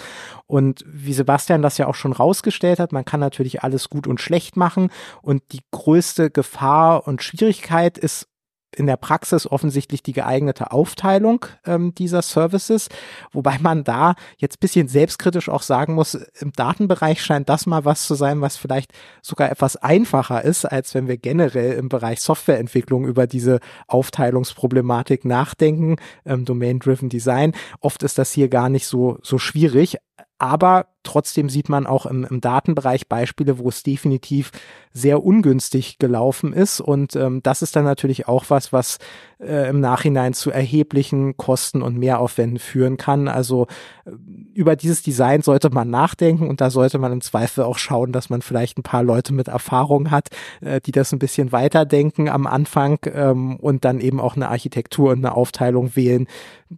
[0.46, 4.20] Und wie Sebastian das ja auch schon rausgestellt hat, man kann natürlich alles gut und
[4.20, 4.90] schlecht machen.
[5.22, 8.28] Und die größte Gefahr und Schwierigkeit ist
[8.74, 12.88] in der Praxis offensichtlich die geeignete Aufteilung ähm, dieser Services,
[13.32, 18.06] wobei man da jetzt bisschen selbstkritisch auch sagen muss, im Datenbereich scheint das mal was
[18.06, 23.06] zu sein, was vielleicht sogar etwas einfacher ist, als wenn wir generell im Bereich Softwareentwicklung
[23.06, 27.52] über diese Aufteilungsproblematik nachdenken, ähm, Domain-Driven Design.
[27.80, 29.98] Oft ist das hier gar nicht so, so schwierig,
[30.38, 34.50] aber trotzdem sieht man auch im, im, Datenbereich Beispiele, wo es definitiv
[34.92, 36.80] sehr ungünstig gelaufen ist.
[36.80, 38.98] Und ähm, das ist dann natürlich auch was, was
[39.38, 43.28] äh, im Nachhinein zu erheblichen Kosten und Mehraufwänden führen kann.
[43.28, 43.68] Also
[44.06, 44.10] äh,
[44.54, 48.28] über dieses Design sollte man nachdenken und da sollte man im Zweifel auch schauen, dass
[48.28, 50.28] man vielleicht ein paar Leute mit Erfahrung hat,
[50.62, 55.12] äh, die das ein bisschen weiterdenken am Anfang ähm, und dann eben auch eine Architektur
[55.12, 56.26] und eine Aufteilung wählen,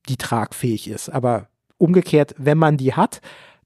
[0.08, 1.08] die tragfähig ist.
[1.08, 1.48] Aber
[1.78, 3.20] umgekehrt, wenn man die hat,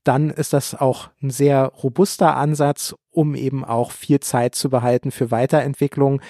[0.04, 5.10] dann ist das auch ein sehr robuster Ansatz, um eben auch viel Zeit zu behalten
[5.10, 6.20] für Weiterentwicklung,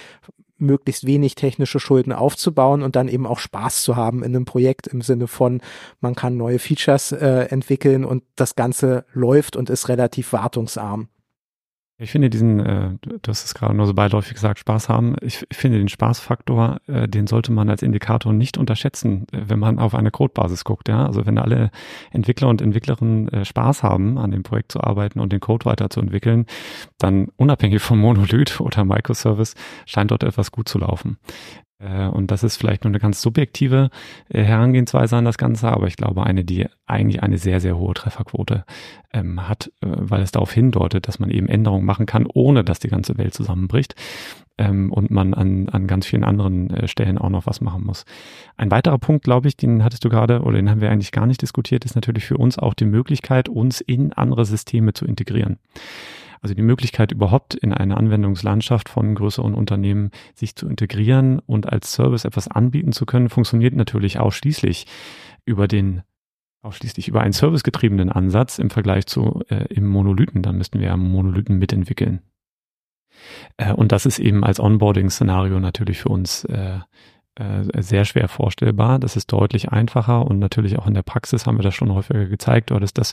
[0.60, 4.86] möglichst wenig technische Schulden aufzubauen und dann eben auch Spaß zu haben in einem Projekt
[4.86, 5.62] im Sinne von,
[6.00, 11.08] man kann neue Features äh, entwickeln und das Ganze läuft und ist relativ wartungsarm.
[12.02, 15.16] Ich finde diesen, äh, du hast es gerade nur so beiläufig gesagt, Spaß haben.
[15.20, 19.58] Ich, ich finde den Spaßfaktor, äh, den sollte man als Indikator nicht unterschätzen, äh, wenn
[19.58, 20.88] man auf eine Codebasis guckt.
[20.88, 21.70] Ja, also wenn alle
[22.10, 26.46] Entwickler und Entwicklerinnen äh, Spaß haben, an dem Projekt zu arbeiten und den Code weiterzuentwickeln,
[26.96, 31.18] dann unabhängig vom Monolith oder Microservice scheint dort etwas gut zu laufen.
[31.80, 33.90] Äh, und das ist vielleicht nur eine ganz subjektive
[34.28, 37.94] äh, Herangehensweise an das Ganze, aber ich glaube eine, die eigentlich eine sehr, sehr hohe
[37.94, 38.64] Trefferquote
[39.12, 42.78] ähm, hat, äh, weil es darauf hindeutet, dass man eben Änderungen machen kann, ohne dass
[42.78, 43.94] die ganze Welt zusammenbricht
[44.58, 48.04] ähm, und man an, an ganz vielen anderen Stellen auch noch was machen muss.
[48.56, 51.26] Ein weiterer Punkt, glaube ich, den hattest du gerade oder den haben wir eigentlich gar
[51.26, 55.58] nicht diskutiert, ist natürlich für uns auch die Möglichkeit, uns in andere Systeme zu integrieren.
[56.40, 61.92] Also die Möglichkeit überhaupt in eine Anwendungslandschaft von größeren Unternehmen sich zu integrieren und als
[61.92, 64.86] Service etwas anbieten zu können, funktioniert natürlich ausschließlich
[65.44, 66.02] über den
[66.62, 70.42] ausschließlich über einen servicegetriebenen Ansatz im Vergleich zu äh, im Monolithen.
[70.42, 72.20] Dann müssten wir ja Monolithen mitentwickeln.
[73.56, 76.80] Äh, und das ist eben als Onboarding-Szenario natürlich für uns äh,
[77.36, 78.98] äh, sehr schwer vorstellbar.
[78.98, 82.26] Das ist deutlich einfacher und natürlich auch in der Praxis haben wir das schon häufiger
[82.26, 82.70] gezeigt.
[82.70, 83.12] Du hattest das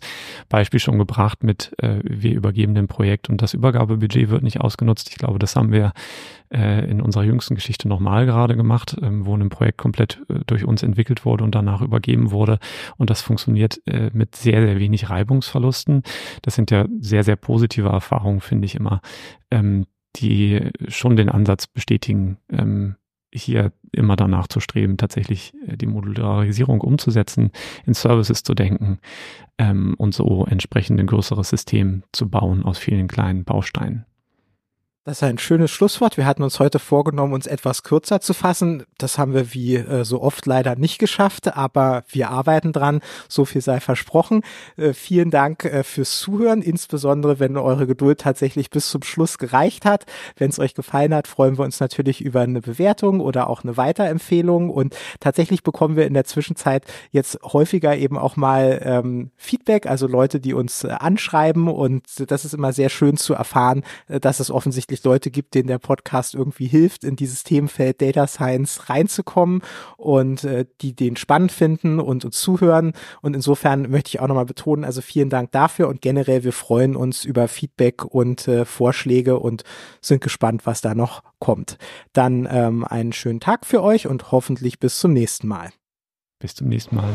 [0.50, 5.10] Beispiel schon gebracht mit, äh, wir übergeben dem Projekt und das Übergabebudget wird nicht ausgenutzt.
[5.10, 5.94] Ich glaube, das haben wir
[6.54, 10.66] äh, in unserer jüngsten Geschichte nochmal gerade gemacht, ähm, wo ein Projekt komplett äh, durch
[10.66, 12.60] uns entwickelt wurde und danach übergeben wurde.
[12.98, 16.04] Und das funktioniert äh, mit sehr, sehr wenig Reibungsverlusten.
[16.42, 19.02] Das sind ja sehr, sehr positive Erfahrungen, finde ich immer,
[19.52, 22.96] ähm, die schon den Ansatz bestätigen, ähm,
[23.34, 27.52] hier immer danach zu streben, tatsächlich äh, die Modularisierung umzusetzen,
[27.86, 29.00] in Services zu denken
[29.58, 34.07] ähm, und so entsprechend ein größeres System zu bauen aus vielen kleinen Bausteinen.
[35.08, 36.18] Das ist ein schönes Schlusswort.
[36.18, 38.84] Wir hatten uns heute vorgenommen, uns etwas kürzer zu fassen.
[38.98, 43.00] Das haben wir wie äh, so oft leider nicht geschafft, aber wir arbeiten dran.
[43.30, 44.42] So viel sei versprochen.
[44.76, 49.86] Äh, vielen Dank äh, fürs Zuhören, insbesondere wenn eure Geduld tatsächlich bis zum Schluss gereicht
[49.86, 50.06] hat.
[50.36, 53.78] Wenn es euch gefallen hat, freuen wir uns natürlich über eine Bewertung oder auch eine
[53.78, 54.70] Weiterempfehlung.
[54.70, 60.06] Und tatsächlich bekommen wir in der Zwischenzeit jetzt häufiger eben auch mal ähm, Feedback, also
[60.06, 61.70] Leute, die uns äh, anschreiben.
[61.70, 65.54] Und das ist immer sehr schön zu erfahren, äh, dass es offensichtlich offensichtlich Leute gibt,
[65.56, 69.62] denen der Podcast irgendwie hilft, in dieses Themenfeld Data Science reinzukommen
[69.98, 72.94] und äh, die den spannend finden und uns zuhören.
[73.22, 76.96] Und insofern möchte ich auch nochmal betonen, also vielen Dank dafür und generell, wir freuen
[76.96, 79.64] uns über Feedback und äh, Vorschläge und
[80.02, 81.78] sind gespannt, was da noch kommt.
[82.14, 85.70] Dann ähm, einen schönen Tag für euch und hoffentlich bis zum nächsten Mal.
[86.40, 87.14] Bis zum nächsten Mal.